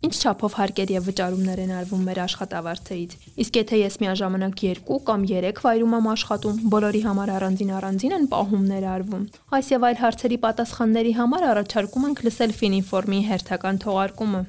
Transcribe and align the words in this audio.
Ինչ 0.00 0.14
չափով 0.16 0.54
հարկեր 0.56 0.90
եւ 0.94 1.08
վճարումներ 1.10 1.58
են 1.60 1.72
արվում 1.76 2.04
մեր 2.08 2.18
աշխատավարձերից։ 2.22 3.10
Իսկ 3.44 3.58
եթե 3.60 3.80
ես 3.80 3.98
միաժամանակ 4.00 4.54
2 4.60 4.96
կամ 5.10 5.26
3 5.28 5.60
վայրում 5.66 5.96
եմ 5.98 6.08
աշխատում, 6.14 6.62
բոլորի 6.72 7.02
համար 7.04 7.32
առանձին 7.34 7.74
առանձին 7.80 8.14
են 8.16 8.24
պահումներ 8.32 8.86
արվում։ 8.94 9.26
Այս 9.60 9.70
եւ 9.76 9.86
այլ 9.90 10.00
հարցերի 10.00 10.38
պատասխանների 10.46 11.12
համար 11.20 11.46
առաջարկում 11.50 12.08
ենք 12.08 12.24
լսել 12.30 12.56
Ֆինինֆորմի 12.62 13.20
հերթական 13.28 13.84
թողարկումը։ 13.84 14.42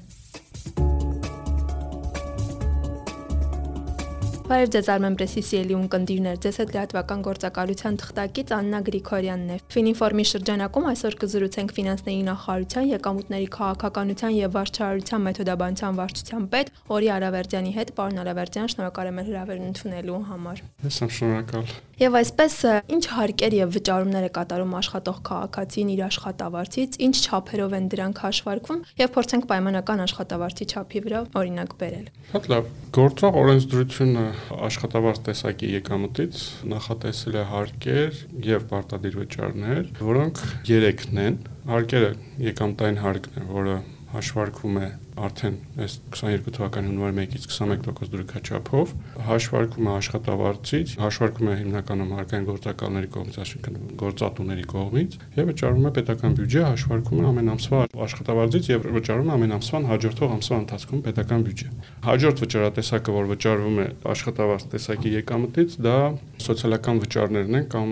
Բարև 4.52 4.72
ձեզ 4.74 4.88
Armen 4.92 5.13
Press-ի 5.15 5.42
սիրելի 5.47 5.76
ունկնդիրներ, 5.78 6.40
ձեզ 6.44 6.58
հետ 6.60 6.72
լրատվական 6.76 7.22
գործակալության 7.24 7.97
թղթակից 8.01 8.50
Աննա 8.51 8.79
Գրիգորյանն 8.90 9.54
է։ 9.56 9.60
Ֆինինֆորմի 9.72 10.26
շրջանակում 10.28 10.90
այսօր 10.92 11.15
կզրուցենք 11.22 11.72
ֆինանսների 11.78 12.26
նախարարության, 12.28 12.90
եկամուտների 12.92 13.47
քաղաքականության 13.56 14.36
եւ 14.36 14.51
վարչարարության 14.58 15.24
մեթոդաբանության 15.32 16.02
վարչության 16.02 16.50
պետ 16.52 16.73
Օրի 16.92 17.09
Արավերդյանի 17.16 17.72
հետ։ 17.80 17.94
Պարոն 17.95 18.20
Արավերդյան, 18.28 18.70
շնորհակալ 18.76 19.12
եմ 19.12 19.23
հրավերն 19.32 19.72
ընդունելու 19.72 20.20
համար։ 20.36 20.62
Ես 20.92 21.00
եմ 21.00 21.16
շնորհակալ։ 21.16 21.72
Եվ 22.02 22.16
այսպես 22.18 22.54
ինչ 22.98 23.04
հարկեր 23.14 23.56
եւ 23.62 23.73
վճարումներ 23.78 24.23
է 24.26 24.30
կատարում 24.36 24.72
աշխատող 24.81 25.18
քաղաքացին 25.30 25.92
իր 25.94 26.02
աշխատավարձից, 26.08 26.98
ինչ 27.08 27.16
չափերով 27.22 27.76
են 27.78 27.90
դրանք 27.94 28.22
հաշվարկվում 28.26 28.81
եւ 29.06 29.14
փորձենք 29.22 29.48
պայմանական 29.52 30.06
աշխատավարձի 30.09 30.70
չափի 30.72 31.04
վրա 31.06 31.22
օրինակ 31.42 31.76
բերել։ 31.78 32.08
Հատ 32.31 32.50
լավ, 32.56 32.72
գործող 32.98 33.38
օրենսդրությունը 33.45 34.26
աշխատավարձ 34.68 35.22
տեսակի 35.27 35.70
եկամտից 35.76 36.41
նախատեսել 36.72 37.38
է 37.41 37.44
հարկեր 37.52 38.20
եւ 38.48 38.66
պարտադիր 38.72 39.17
վճարներ, 39.22 39.90
որոնք 40.12 40.44
3-ն 40.70 41.22
են։ 41.26 41.40
Հարկերը 41.72 42.12
եկամտային 42.48 43.02
հարկն 43.05 43.41
է, 43.41 43.45
որը 43.52 43.77
հաշվարկվում 44.12 44.80
է 44.81 44.88
արդեն 45.27 45.57
այս 45.85 45.95
22 46.16 46.53
թվականի 46.57 46.91
հունվար 46.91 47.13
1-ից 47.21 47.48
21% 47.52 48.11
դրույքաչափով 48.16 48.94
հաշվարկում 49.28 49.88
է 49.88 49.91
աշխատավարձից, 50.02 50.94
հաշվարկում 51.02 51.52
է 51.52 51.55
հիմնականում 51.61 52.13
հարկային 52.17 52.47
գործակալների 52.52 53.09
կողմից, 53.16 53.38
այսինքն 53.41 53.78
գործատուների 54.02 54.66
կողմից 54.72 55.17
եւ 55.41 55.52
վճարում 55.52 55.88
է 55.88 55.94
պետական 55.97 56.38
բյուջե, 56.41 56.61
հաշվարկում 56.72 57.22
է 57.22 57.28
ամեն 57.31 57.52
ամսվա 57.52 57.81
աշխատավարձից 58.08 58.69
եւ 58.72 58.88
վճարում 58.97 59.31
է 59.31 59.36
ամեն 59.36 59.55
ամսվան 59.58 59.88
հաջորդող 59.91 60.36
ամսվա 60.38 60.59
ընթացքում 60.61 61.03
պետական 61.08 61.45
բյուջե։ 61.47 61.67
Հաջորդ 62.11 62.41
վճարատեսակը, 62.41 63.16
որ 63.22 63.30
վճարվում 63.31 63.81
է 63.81 63.88
աշխատավարձ 64.11 64.66
տեսակի 64.72 65.11
եկամտից, 65.22 65.78
դա 65.85 65.97
սոցիալական 66.41 67.02
վճարներն 67.02 67.58
են 67.61 67.67
կամ 67.72 67.91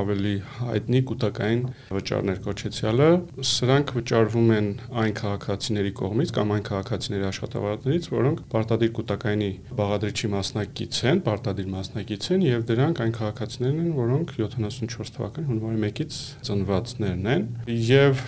ավելի 0.00 0.34
հայտնի 0.58 1.00
կൂട്ടակային 1.10 1.62
վճարներ 1.94 2.40
կոչեցյալը։ 2.44 3.08
Սրանք 3.54 3.92
վճարվում 3.98 4.52
են 4.54 4.68
այն 5.04 5.14
քաղաքացիների 5.20 5.92
կողմից 6.00 6.34
կամ 6.34 6.54
այն 6.54 6.63
քաղաքացիների 6.68 7.26
աշխատավարձներից, 7.28 8.08
որոնք 8.14 8.42
պարտադիր 8.54 8.92
կൂട്ടակայինի 8.98 9.50
բաղադրիչի 9.78 10.30
մասնակից 10.34 11.00
են, 11.10 11.22
պարտադիր 11.28 11.68
մասնակից 11.74 12.28
են 12.34 12.44
եւ 12.48 12.66
դրանք 12.70 13.02
այն 13.04 13.14
քաղաքացիներն 13.18 13.80
են, 13.84 13.92
որոնք 13.98 14.34
74 14.38 15.14
թվականի 15.14 15.48
հունվարի 15.50 15.80
1-ից 15.84 16.18
ծնվածներն 16.48 17.30
են 17.34 17.46
եւ 17.94 18.22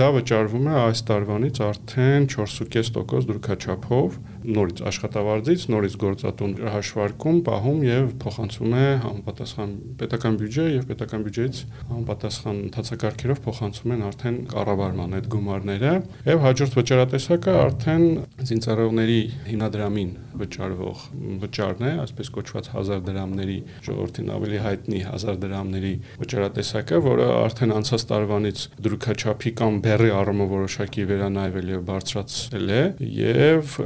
դա 0.00 0.08
վճարվում 0.16 0.70
է 0.70 0.76
այս 0.80 1.04
տարվանից 1.10 1.62
արդեն 1.70 2.28
4.5% 2.34 3.30
դրույքաչափով 3.30 4.20
նորից 4.40 4.80
աշխատավարձից, 4.90 5.64
նորից 5.74 5.96
գործատուն 6.00 6.52
հաշվարկում, 6.74 7.38
պահում 7.46 7.80
եւ 7.86 8.06
փոխանցում 8.24 8.76
է 8.80 8.86
համապատասխան 9.04 9.74
պետական 10.00 10.38
բյուջե 10.40 10.66
եւ 10.70 10.86
պետական 10.90 11.26
բյուջեից 11.26 11.60
համապատասխան 11.90 12.60
ընթացակարգերով 12.70 13.42
փոխանցում 13.46 13.94
են 13.96 14.04
արդեն 14.10 14.38
կառավարման 14.54 15.16
այդ 15.20 15.28
գումարները 15.34 15.92
եւ 16.30 16.44
հաջորդ 16.46 16.78
վճարատեսակը 16.80 17.56
արդեն 17.60 18.04
զինծառայողների 18.50 19.20
հիմնադրամին 19.50 20.12
վճարվող 20.40 21.04
վճարն 21.42 21.86
է, 21.90 21.92
այսպես 22.04 22.30
կոչված 22.36 22.70
1000 22.70 23.02
դրամների 23.08 23.56
ժողովրդին 23.86 24.30
ավելի 24.36 24.60
հայտնի 24.64 25.00
1000 25.10 25.40
դրամների 25.44 25.92
վճարատեսակը, 26.20 27.00
որը 27.06 27.26
արդեն 27.40 27.74
անցած 27.80 28.04
տարվանից 28.10 28.64
դրուքաչափի 28.86 29.52
կամ 29.60 29.80
բեռի 29.84 30.10
առումով 30.20 30.54
որոշակի 30.54 31.06
վերանայվել 31.10 31.72
եւ 31.74 31.84
բարձրացել 31.90 32.70
է 32.70 32.82
եւ 33.20 33.76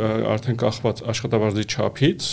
արդեն 0.44 0.59
կախված 0.60 0.99
աշխատավարձի 1.09 1.62
չափից 1.72 2.27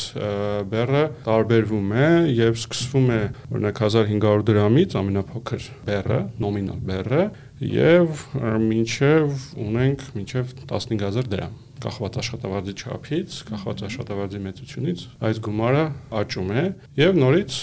բեռը 0.71 1.03
տարբերվում 1.23 1.93
է 1.95 2.09
եւ 2.35 2.57
սկսվում 2.59 3.07
է 3.15 3.19
օրինակ 3.55 3.79
1500 3.85 4.43
դրամից 4.51 4.97
ամենափոքր 4.99 5.69
բեռը, 5.87 6.19
նոմինալ 6.43 6.83
բեռը 6.91 7.23
եւ 7.71 8.27
մինչեւ 8.67 9.47
ունենք 9.63 10.07
մինչեւ 10.19 10.55
15000 10.67 11.31
դրամ 11.31 11.59
կախված 11.81 12.17
աշխատավարձի 12.21 12.73
չափից, 12.81 13.37
կախված 13.51 13.83
աշխատավարձի 13.87 14.41
մեծությունից 14.45 15.03
այս 15.27 15.41
գումարը 15.47 15.83
աճում 16.21 16.51
է 16.61 16.63
եւ 17.01 17.19
նորից 17.21 17.57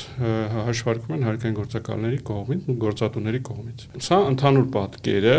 հաշվարկվում 0.69 1.17
են 1.19 1.27
հարկային 1.29 1.59
գործակալների 1.59 2.21
կողմից, 2.29 2.69
գործատուների 2.85 3.41
կողմից։ 3.49 3.85
Սա 4.09 4.21
ընդհանուր 4.33 4.69
պատկերը, 4.79 5.39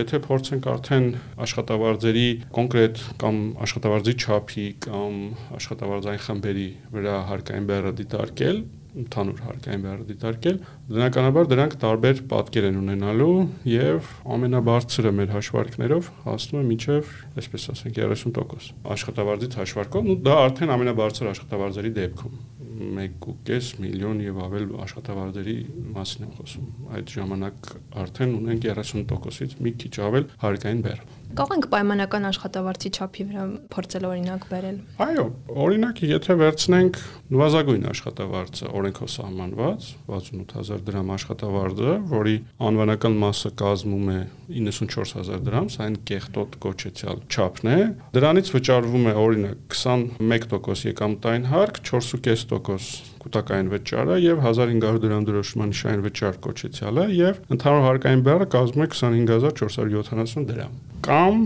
եթե 0.00 0.20
փորձենք 0.26 0.68
արդեն 0.74 1.08
աշխատավարձերի 1.46 2.26
կոնկրետ 2.60 3.04
կամ 3.20 3.40
աշխատավարձի 3.66 4.14
չափի 4.20 4.66
կամ 4.86 5.16
աշխատավարձային 5.60 6.24
խմբերի 6.26 6.68
վրա 6.94 7.16
հարկային 7.30 7.70
բեռը 7.70 7.92
դիտարկել, 8.00 8.60
ընդհանուր 9.00 9.42
հարկային 9.46 9.82
բեռը 9.84 10.06
դիտարկել, 10.10 10.60
բնականաբար 10.90 11.50
դրանք 11.50 11.76
տարբեր 11.84 12.22
պատկեր 12.30 12.68
են 12.70 12.78
ունենալու 12.80 13.34
եւ 13.70 14.10
ամենաբարձրը 14.36 15.12
մեր 15.20 15.34
հաշվարկներով 15.36 16.10
հասնում 16.26 16.60
է 16.60 16.64
մինչեւ, 16.70 17.12
այսպես 17.40 17.68
ասենք 17.74 18.00
30% 18.00 18.70
աշխատավարձից 18.96 19.58
հաշվարկով, 19.60 20.10
ու 20.10 20.18
դա 20.26 20.38
արդեն 20.50 20.74
ամենաբարձր 20.76 21.30
աշխատավարձերի 21.34 21.94
դեպքում 22.00 22.40
1.5 22.80 23.70
միլիոն 23.84 24.20
եւ 24.24 24.38
ավել 24.46 24.68
աշխատավարձերի 24.86 25.56
մասին 25.96 26.26
եմ 26.26 26.30
խոսում։ 26.38 26.68
Այդ 26.96 27.12
ժամանակ 27.16 27.72
արդեն 28.02 28.36
ունենք 28.40 28.68
30%-ից 28.70 29.56
մի 29.60 29.72
քիչ 29.84 29.94
ավել 30.08 30.28
հարկային 30.44 30.84
բեռ։ 30.86 31.02
Կարող 31.30 31.52
ենք 31.54 31.66
պայմանական 31.70 32.24
աշխատավարձի 32.26 32.90
չափի 32.90 33.24
վրա 33.28 33.42
փորձել 33.70 34.06
օրինակ 34.08 34.46
բերել։ 34.50 34.78
Այո, 35.04 35.24
օրինակ 35.64 36.00
եթե 36.10 36.34
վերցնենք 36.40 36.98
նվազագույն 37.30 37.84
աշխատավարձը 37.90 38.70
օրենքով 38.80 39.12
սահմանված 39.14 39.86
68000 40.10 40.82
դրամ 40.88 41.12
աշխատավարձը, 41.14 41.94
որի 42.10 42.34
անվանական 42.70 43.14
մասը 43.22 43.52
կազմում 43.62 44.10
է 44.10 44.18
94000 44.58 45.46
դրամ, 45.46 45.70
սա 45.70 45.86
այն 45.86 46.00
կեղտոտ 46.10 46.58
կոչեցյալ 46.66 47.22
չափն 47.30 47.70
է։ 47.70 47.78
Դրանից 48.18 48.52
վճարվում 48.56 49.06
է 49.06 49.14
օրինակ 49.22 49.78
21% 49.78 50.90
եկամտային 50.90 51.48
հարկ, 51.54 51.82
4.5% 51.86 53.19
կൂട്ടակային 53.20 53.70
վճարը 53.74 54.18
եւ 54.24 54.42
1500 54.46 55.02
դրամ 55.04 55.26
դրոշման 55.28 55.72
նշային 55.74 56.04
վճար 56.06 56.38
կոչեցյալը 56.46 57.06
եւ 57.20 57.40
ընդհանուր 57.56 57.86
հարկային 57.86 58.24
բեռը 58.30 58.50
կազմում 58.56 58.84
է 58.84 58.90
25470 58.96 60.46
դրամ 60.50 60.78
կամ 61.06 61.40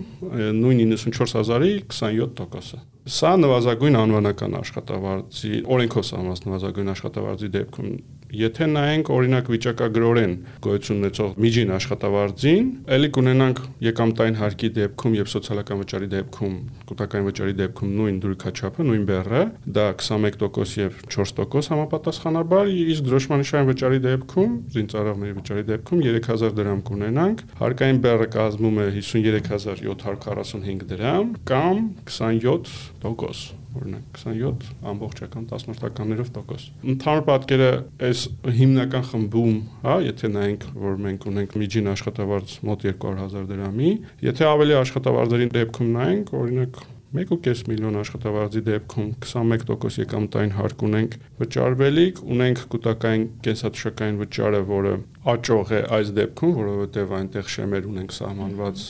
նույն 0.61 0.83
94000-ի 0.95 1.73
27%-ը։ 1.87 2.81
Սա 3.05 3.31
նվազագույն 3.37 3.97
անվանական 4.01 4.55
աշխատավարձի 4.59 5.59
օրենքով 5.75 6.07
սահմանված 6.09 6.45
նվազագույն 6.47 6.93
աշխատավարձի 6.95 7.51
դեպքում 7.57 7.91
Եթե 8.35 8.67
նայենք 8.67 9.11
օրինակ 9.15 9.49
վիճակագրորեն 9.53 10.33
գոյություն 10.65 11.01
ունեցող 11.05 11.35
միջին 11.45 11.73
աշխատավարձին, 11.75 12.71
ելի 12.97 13.09
կունենանք 13.15 13.61
եկամտային 13.85 14.39
հարկի 14.41 14.71
դեպքում 14.79 15.17
եւ 15.19 15.31
սոցիալական 15.35 15.81
վճարի 15.85 16.09
դեպքում, 16.15 16.55
կൂട്ടակային 16.91 17.29
վճարի 17.29 17.55
դեպքում 17.61 17.93
նույն 18.01 18.19
դրույքաչափը, 18.25 18.87
նույն 18.91 19.05
բեռը, 19.11 19.43
դա 19.79 19.87
21% 20.03 20.77
եւ 20.81 20.93
4% 21.15 21.71
համապատասխանաբար, 21.75 22.73
իսկ 22.95 23.09
դրոշմանիշային 23.11 23.69
վճարի 23.71 24.01
դեպքում, 24.09 24.55
զինծառայողների 24.75 25.35
վճարի 25.41 25.67
դեպքում 25.71 26.07
3000 26.09 26.57
դրամ 26.59 26.81
կունենանք, 26.91 27.45
հարկային 27.61 28.01
բեռը 28.09 28.31
կազմում 28.35 28.81
է 28.85 28.89
53745 29.01 30.89
դրամ 30.95 31.37
կամ 31.53 31.85
27% 32.09 33.64
օրինակ 33.81 34.19
27 34.23 34.69
ամբողջական 34.93 35.47
10-ականներով 35.51 36.31
տոկոս։ 36.35 36.67
Ընդհանուր 36.95 37.25
պատկերը 37.29 37.71
այս 38.09 38.25
հիմնական 38.59 39.07
խմբում, 39.11 39.61
հա, 39.85 39.97
եթե 40.09 40.33
նայենք, 40.35 40.67
որ 40.85 40.99
մենք 41.05 41.29
ունենք 41.35 41.57
միջին 41.65 41.93
աշխատավարձ 41.95 42.57
մոտ 42.71 42.89
200.000 42.89 43.49
դրամի, 43.53 43.93
եթե 44.31 44.51
ավելի 44.55 44.79
աշխատավարձերի 44.85 45.49
դեպքում 45.59 45.95
նայենք, 45.99 46.35
օրինակ 46.45 46.83
1.5 47.15 47.69
միլիոն 47.71 47.97
աշխատավարձի 48.01 48.61
դեպքում 48.67 49.11
21% 49.23 49.99
եկամտային 50.03 50.55
հարկ 50.57 50.81
ունենք 50.89 51.13
վճարվելիք, 51.39 52.23
ունենք 52.35 52.63
կൂട്ടակային 52.75 53.27
կենսաթշակային 53.45 54.17
վճարը, 54.25 54.63
որը 54.71 54.95
աճող 55.25 55.71
է 55.73 55.79
այս 55.95 56.11
դեպքում, 56.19 56.51
որովհետև 56.59 57.13
այնտեղ 57.19 57.47
շեմեր 57.55 57.87
ունենք 57.89 58.15
սահմանված, 58.15 58.83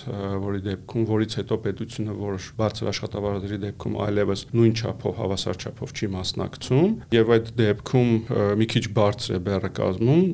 որի 0.44 0.62
դեպքում, 0.65 1.05
որից 1.11 1.37
հետո 1.38 1.59
պետությունը 1.65 2.17
որոշ 2.25 2.49
բարձր 2.59 2.88
աշխատավարձերի 2.94 3.59
դեպքում 3.65 3.99
այլևս 4.05 4.44
նույն 4.55 4.75
չափով 4.75 5.21
հավասար 5.21 5.61
չափով 5.65 5.94
չի 5.94 6.09
մասնակցում, 6.15 6.91
եւ 7.15 7.32
այդ 7.35 7.53
դեպքում 7.61 8.11
մի 8.65 8.69
քիչ 8.75 8.85
բարձր 8.99 9.35
է 9.35 9.41
բեռը 9.44 9.71
կազմում, 9.79 10.25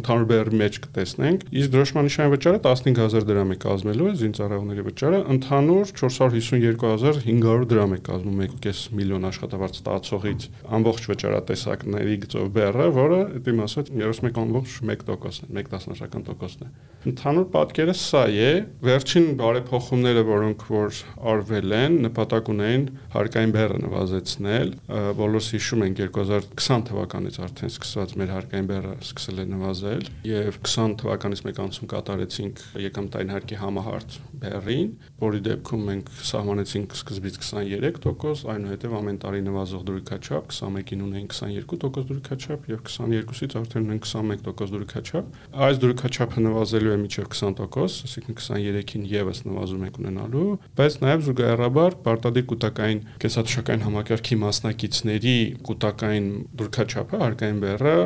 ընդհանուր 0.00 0.26
բեռի 0.32 0.60
մեջ 0.64 0.80
կտեսնենք, 0.86 1.46
իսկ 1.62 1.72
դրոշմանիշային 1.76 2.34
վճարը 2.36 2.62
15000 2.66 3.28
դրամ 3.30 3.54
է 3.54 3.58
կազմելու, 3.66 4.10
զինծառայողների 4.26 4.86
վճարը 4.86 5.22
ընդհանուր 5.36 5.94
452500 6.02 7.25
500 7.26 7.68
դրամ 7.72 7.94
է 7.96 8.00
կազմում 8.06 8.42
1.5 8.46 8.82
միլիոն 8.96 9.28
աշխատավարձ 9.30 9.78
ստացողից 9.80 10.46
ամբողջ 10.76 11.08
վճարատեսակների 11.10 12.16
գծով 12.26 12.50
բեռը, 12.56 12.86
որը 12.96 13.20
դիմ 13.46 13.62
ասած 13.66 13.90
31.1%-ն 13.96 14.92
է, 14.96 15.64
1 15.64 15.72
տասնաշական 15.72 16.26
տոկոսն 16.30 16.66
է։ 16.66 16.70
Ընդհանուր 17.06 17.44
պատկերը 17.54 17.94
սա 17.94 18.22
է, 18.34 18.50
վերջին 18.82 19.26
բարեփոխումները, 19.38 20.22
որոնք 20.26 20.62
որ 20.70 21.00
արվել 21.32 21.74
են, 21.76 21.98
նպատակ 22.06 22.48
ունեն 22.50 22.86
հարկային 23.14 23.52
բեռը 23.56 23.78
նվազեցնել։ 23.84 24.72
Բոլորս 25.20 25.50
հիշում 25.54 25.84
ենք 25.86 26.00
2020 26.02 26.86
թվականից 26.90 27.38
արդեն 27.46 27.72
սկսված 27.76 28.14
մեր 28.20 28.32
հարկային 28.34 28.70
բեռը 28.72 28.94
սկսել 29.06 29.38
է 29.38 29.46
նվազել 29.52 30.02
եւ 30.30 30.58
20 30.66 30.96
թվականից 31.02 31.44
մեկ 31.46 31.60
անցում 31.66 31.90
կատարեցինք 31.94 32.64
եկամտային 32.86 33.32
հարկի 33.36 33.60
համահարց 33.62 34.18
բեռին, 34.42 34.90
որի 35.22 35.40
դեպքում 35.46 35.86
մենք 35.90 36.10
սահմանեցինք 36.30 36.98
սկզբից 37.16 37.36
23%, 37.40 38.44
այնուհետև 38.52 38.94
ամեն 38.96 39.18
տարի 39.22 39.40
նվազող 39.46 39.82
դրույքաչափ 39.88 40.50
21-ին 40.52 41.04
ունեն 41.06 41.28
22% 41.32 42.08
դրույքաչափ 42.10 42.66
եւ 42.70 42.80
22-ից 42.86 43.56
արդեն 43.60 43.86
ունեն 43.86 44.00
21% 44.04 44.74
դրույքաչափ։ 44.76 45.30
Այս 45.66 45.80
դրույքաչափը 45.82 46.44
նվազելու 46.46 46.92
է 46.92 46.98
մինչեւ 47.02 47.28
20%, 47.32 47.96
այսինքն 48.06 48.36
23-ին 48.36 49.06
եւս 49.16 49.40
նվազում 49.46 49.86
ենք 49.86 50.00
ունենալու, 50.02 50.50
բայց 50.76 50.98
նաեւ 51.06 51.24
զուգահեռաբար 51.26 51.96
պարտադիր 52.06 52.46
կൂട്ടակային 52.52 53.00
կեսաթշակային 53.24 53.86
համակարգի 53.86 54.38
մասնակիցների 54.44 55.36
կൂട്ടակային 55.66 56.28
դրույքաչափը 56.60 57.22
հարկային 57.24 57.60
բեռը 57.64 57.96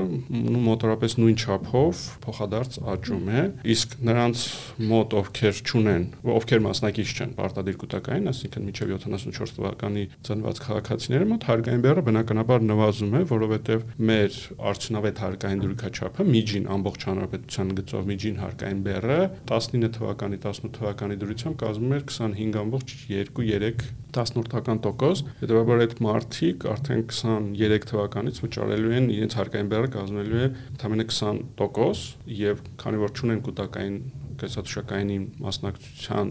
մոտորապես 0.71 1.17
նույն 1.21 1.41
չափով 1.41 2.05
փոխադարձ 2.25 2.79
աճում 2.95 3.31
է, 3.31 3.45
իսկ 3.75 3.97
նրանց 4.11 4.45
մոտ 4.91 5.17
ովքեր 5.21 5.63
չունեն, 5.71 6.07
ովքեր 6.41 6.65
մասնակից 6.67 7.15
չեն 7.21 7.35
պարտադիր 7.41 7.79
կൂട്ടակային, 7.81 8.31
այսինքն 8.31 8.69
մինչեւ 8.71 8.90
74 8.97 9.55
թվականի 9.57 10.05
ծնված 10.27 10.61
քաղաքացիների 10.65 11.29
մոտ 11.31 11.47
հարկային 11.51 11.85
բեռը 11.87 12.05
բնականաբար 12.11 12.67
նվազում 12.71 13.17
է, 13.21 13.23
որովհետև 13.31 13.87
մեր 14.11 14.39
արդյունավետ 14.71 15.23
հարկային 15.25 15.65
դրույքաչափը 15.65 16.29
միջին 16.31 16.69
ամբողջ 16.77 17.07
հանրապետության 17.11 17.73
գծով 17.81 18.11
միջին 18.11 18.41
հարկային 18.45 18.85
բեռը 18.91 19.21
19 19.55 19.95
թվականի 20.01 20.43
18 20.45 20.77
թվականի 20.81 21.21
դրությամբ 21.25 21.61
կազմում 21.65 21.97
էր 22.01 22.07
25.2-3 22.11 23.91
18-ական 24.11 24.81
տոկոս, 24.85 25.23
հետեւաբար 25.41 25.83
այդ 25.85 25.93
մարտիկ 26.03 26.67
արդեն 26.73 27.05
23 27.15 27.87
թվականից 27.91 28.41
վճարելու 28.45 28.95
են 28.99 29.07
իրենց 29.15 29.37
հարկային 29.39 29.71
բեռը 29.71 29.93
կազմելու 29.97 30.41
է 30.41 30.49
ընդամենը 30.75 31.07
20% 31.13 32.35
եւ 32.41 32.65
քանի 32.83 33.05
որ 33.05 33.15
չունեն 33.15 33.45
կൂട്ടակային 33.47 34.01
կենսաթոշակայինի 34.41 35.19
մասնակցության 35.45 36.31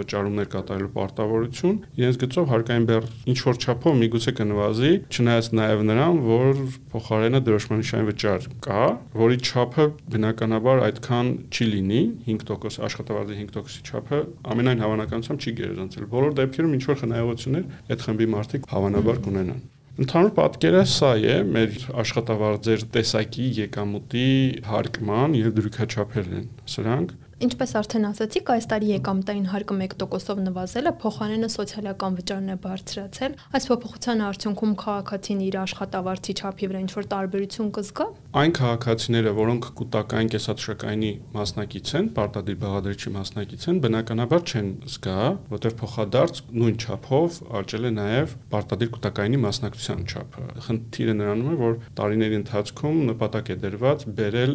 վճարումներ 0.00 0.48
կատարելու 0.54 0.92
պարտավորություն, 0.96 1.78
իրենց 2.00 2.20
գծով 2.24 2.50
հարկային 2.50 2.86
բեռ 2.90 3.08
ինչ 3.32 3.38
որ 3.46 3.60
չափով 3.60 3.98
միգուցե 4.00 4.34
կնվազի, 4.40 4.92
չնայած 5.10 5.50
նաև 5.60 5.84
նրան, 5.90 6.20
որ 6.30 6.62
փոխարենը 6.94 7.42
դրոշմանիշային 7.50 8.08
վճար 8.10 8.48
կա, 8.66 8.84
որի 9.20 9.40
չափը 9.50 9.88
բնականաբար 10.14 10.84
այդքան 10.90 11.34
չի 11.50 11.68
լինի, 11.74 12.02
5% 12.30 12.80
աշխատավարձի 12.90 13.40
5%-ի 13.40 13.84
չափը 13.90 14.22
ամենայն 14.54 14.86
հավանականությամբ 14.86 15.44
չի 15.44 15.56
գերազանցել։ 15.60 16.08
Բոլոր 16.14 16.38
դեպքերում 16.40 16.78
ինչ 16.80 16.84
որ 16.90 17.02
խնայողություններ 17.04 17.68
այդ 17.90 18.08
խմբի 18.08 18.32
մարդիկ 18.36 18.72
հավանաբար 18.74 19.22
կունենան։ 19.26 19.68
Ընդհանուր 20.00 20.30
պատկերը 20.36 20.82
սա 20.88 21.08
է 21.28 21.32
մեր 21.44 21.72
աշխատավարձեր 22.00 22.84
տեսակի 22.94 23.48
եկամուտի 23.58 24.28
հարկման 24.70 25.34
եւ 25.36 25.50
դրույքաչափերն 25.58 26.38
են։ 26.38 26.46
Սրանք 26.74 27.10
Ինչպես 27.40 27.70
արդեն 27.78 28.02
ասացիք, 28.04 28.50
այս 28.52 28.66
տարի 28.68 28.88
եկամտային 28.90 29.46
հարկը 29.48 29.74
1%-ով 29.80 30.40
նվազել 30.44 30.88
է, 30.90 30.92
փոխարենը 31.00 31.48
սոցիալական 31.54 32.16
վճարն 32.18 32.50
է 32.52 32.56
բարձրացել։ 32.60 33.36
Այս 33.56 33.66
փոփոխության 33.70 34.22
արդյունքում 34.26 34.74
քաղաքացին 34.82 35.40
իր 35.46 35.56
աշխատավարձի 35.60 36.34
չափի 36.36 36.68
վրա 36.68 36.82
ինչ-որ 36.84 37.08
տարբերություն 37.16 37.70
կզգա։ 37.80 38.06
Այն 38.40 38.52
քաղաքացիները, 38.60 39.32
որոնք 39.40 39.68
կൂട്ടակային 39.80 40.28
կեսաթշակայինի 40.36 41.12
մասնակից 41.40 41.88
են, 41.96 42.10
պարտադիր 42.20 42.58
բաղադրիչի 42.60 43.12
մասնակից 43.16 43.64
են, 43.70 43.80
բնականաբար 43.88 44.44
չեն 44.50 44.68
զգա, 44.90 45.16
որտեղ 45.50 45.74
փոխադարձ 45.80 46.42
նույն 46.60 46.76
չափով 46.84 47.40
աճել 47.60 47.88
է 47.88 47.92
նաև 47.96 48.36
պարտադիր 48.52 48.92
կൂട്ടակայինի 49.00 49.40
մասնակցության 49.48 50.04
չափը։ 50.10 50.46
Խնդիրը 50.68 51.16
նրանում 51.20 51.50
է, 51.50 51.56
որ 51.64 51.80
տարիների 52.00 52.38
ընթացքում 52.40 53.02
նպատակ 53.10 53.50
է 53.50 53.58
դրված 53.64 54.06
բերել 54.20 54.54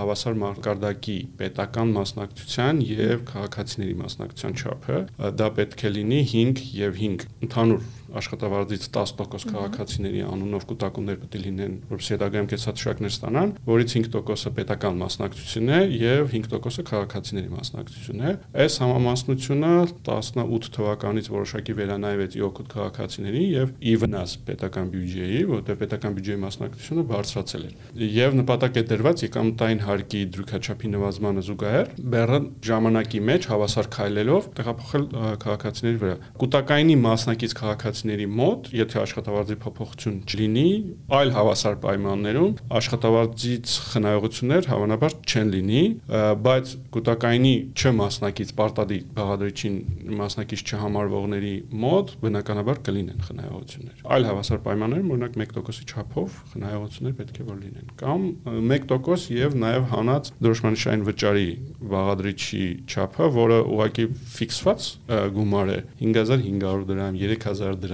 հավասար 0.00 0.40
մարգարդակի 0.40 1.18
պետական 1.40 1.94
մասնակցություն 2.00 2.19
մասնակցության 2.20 2.80
եւ 2.84 3.20
քաղաքացիների 3.30 3.94
մասնակցության 4.00 4.56
չափը 4.60 4.98
դա 5.40 5.46
պետք 5.56 5.84
է 5.88 5.92
լինի 5.94 6.20
5 6.32 6.60
եւ 6.76 6.98
5 7.00 7.24
ընդհանուր 7.46 7.86
աշխատավարձից 8.20 8.86
10% 8.96 9.46
քաղաքացիների 9.50 10.22
անունով 10.30 10.66
կൂട്ടակումներ 10.70 11.18
պետք 11.20 11.36
է 11.36 11.42
լինեն, 11.44 11.74
որպեսզի 11.90 12.14
հետագայում 12.16 12.48
կեցաթշակներ 12.50 13.14
ստանան, 13.14 13.52
որից 13.70 13.94
5%-ը 13.96 14.52
պետական 14.60 15.00
մասնակցությունն 15.00 15.70
է 15.70 15.80
եւ 16.00 16.32
5%-ը 16.34 16.84
քաղաքացիների 16.90 17.50
մասնակցությունն 17.54 18.24
է։ 18.30 18.34
Այս 18.60 18.78
համամասնությունը 18.80 19.72
18 20.10 20.70
թվականից 20.76 21.30
որոշակի 21.30 21.76
վերանայվեց 21.80 22.36
իօքուտ 22.40 22.70
քաղաքացիների 22.74 23.44
եւ 23.50 23.72
ի 23.80 23.94
վնաս 24.00 24.34
պետական 24.50 24.90
բյուջեի, 24.94 25.40
որտեղ 25.50 25.80
պետական 25.80 26.16
բյուջեի 26.20 26.40
մասնակցությունը 26.44 27.04
բարձրացել 27.10 27.64
էր։ 27.70 27.74
Եվ 28.20 28.36
նպատակ 28.40 28.80
է 28.80 28.84
դրված 28.90 29.24
եկամտային 29.26 29.82
հարկի 29.86 30.20
դրույքաչափի 30.34 30.90
նվազմանը 30.94 31.44
զուգահեռ 31.50 31.92
բեռը 32.14 32.40
ժամանակի 32.70 33.20
մեջ 33.30 33.48
հավասար 33.50 33.90
քայլելով 33.94 34.48
տեղափոխել 34.60 35.04
քաղաքացիների 35.44 36.00
վրա։ 36.00 36.16
Կൂട്ടակայինի 36.40 36.96
մասնակից 37.04 37.54
քաղաքացի 37.60 37.99
աշխատակիցների 38.00 38.26
մոտ, 38.32 38.68
եթե 38.72 38.98
աշխատավարձի 39.00 39.56
փոփոխություն 39.60 40.16
չլինի, 40.24 40.68
այլ 41.16 41.32
հավասար 41.36 41.76
պայմաններում 41.84 42.52
աշխատավարձից 42.80 43.74
խնայողություններ 43.90 44.68
հավանաբար 44.70 45.16
չեն 45.30 45.50
լինի, 45.54 45.82
բայց 46.46 46.72
կൂട്ടակայինի 46.96 47.54
չմասնակից 47.80 48.52
պարտադիր 48.60 49.04
բաղադրիչին 49.20 49.76
մասնակից 50.20 50.64
չհամարվողների 50.70 51.54
մոտ 51.84 52.14
բնականաբար 52.24 52.80
կլինեն 52.88 53.24
խնայողություններ։ 53.28 54.04
Այլ 54.10 54.28
հավասար 54.30 54.62
պայմաններում, 54.64 55.12
օրինակ 55.14 55.38
1%-ի 55.40 55.84
չափով 55.90 56.38
խնայողություններ 56.54 57.16
պետք 57.20 57.40
է 57.40 57.46
որ 57.50 57.60
լինեն 57.60 57.94
կամ 58.00 58.26
1% 58.70 59.28
եւ 59.34 59.56
նաեւ 59.60 59.86
հանած 59.90 60.30
դրոշմանիշային 60.40 61.04
վճարի 61.10 61.48
բաղադրիչի 61.90 62.64
չափը, 62.90 63.30
որը 63.40 63.58
ուղղակի 63.70 64.06
ֆիքսված 64.36 64.88
գումար 65.36 65.70
է 65.70 65.78
5500 66.00 66.86
դրամ, 66.90 67.18
3000 67.20 67.80
դրամ 67.80 67.89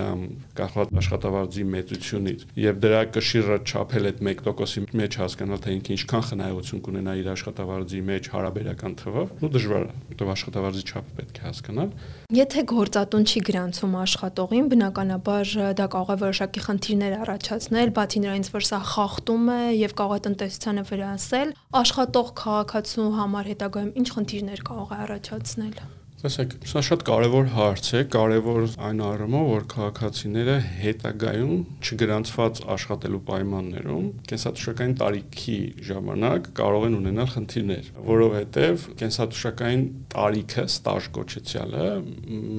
կախված 0.57 0.93
աշխատավարձի 1.01 1.65
մեծությունից 1.73 2.45
եւ 2.61 2.81
դրա 2.85 3.01
կշիռը 3.17 3.59
չափել 3.67 4.09
այդ 4.11 4.23
1%-ի 4.27 4.85
մեջ 5.01 5.19
հասկանալ 5.21 5.61
թե 5.67 5.75
ինքը 5.77 5.93
ինչքան 5.97 6.25
խնայողություն 6.27 6.83
կունենա 6.87 7.15
իր 7.21 7.31
աշխատավարձի 7.33 8.01
մեջ 8.11 8.31
հարաբերական 8.37 8.97
թվով, 9.01 9.35
ու 9.47 9.51
դժվար 9.57 9.87
է, 9.87 9.97
որտեղ 10.13 10.33
աշխատավարձի 10.37 10.85
չափը 10.87 11.17
պետք 11.17 11.41
է 11.41 11.45
հասկանալ։ 11.47 11.91
Եթե 12.37 12.65
գործատուն 12.73 13.27
չի 13.27 13.43
գրանցում 13.47 13.97
աշխատողին, 14.03 14.71
բնականաբար 14.73 15.53
դա 15.81 15.87
կարող 15.97 16.11
է 16.17 16.19
որոշակի 16.27 16.65
խնդիրներ 16.67 17.19
առաջացնել, 17.27 17.93
բացի 17.97 18.25
նրանից, 18.27 18.51
որ 18.57 18.67
սա 18.67 18.81
խախտում 18.93 19.53
է 19.57 19.61
եւ 19.87 19.95
կարող 20.01 20.17
է 20.17 20.25
տնտեսությանը 20.27 20.87
վրացել, 20.91 21.55
աշխատող 21.83 22.33
քաղաքացու 22.43 23.11
համար 23.21 23.53
հետագայում 23.55 23.95
ինչ 24.03 24.09
խնդիրներ 24.17 24.67
կարող 24.67 24.91
է 24.97 25.01
առաջացնել։ 25.07 25.96
Տեսեք, 26.17 26.55
սա 26.65 26.81
շատ 26.81 27.03
կարևոր 27.05 27.49
հարց 27.53 27.89
է, 27.93 27.99
կարևոր 28.15 28.63
այն 28.87 29.01
առումով, 29.05 29.49
որ 29.51 29.65
քաղաքացիները 29.69 30.55
հետագայում 30.81 31.59
չգրանցված 31.85 32.61
աշխատելու 32.73 33.21
պայմաններում 33.27 34.07
կենսաթոշակային 34.31 34.95
տարիքի 35.03 35.57
ժամանակ 35.91 36.49
կարող 36.57 36.87
են 36.89 36.97
ունենալ 37.03 37.29
խնդիրներ, 37.35 37.91
որովհետև 38.09 38.87
կենսաթոշակային 39.03 39.85
տարիքը 40.17 40.65
ստաժ 40.73 41.11
կոչեցյալը 41.21 41.91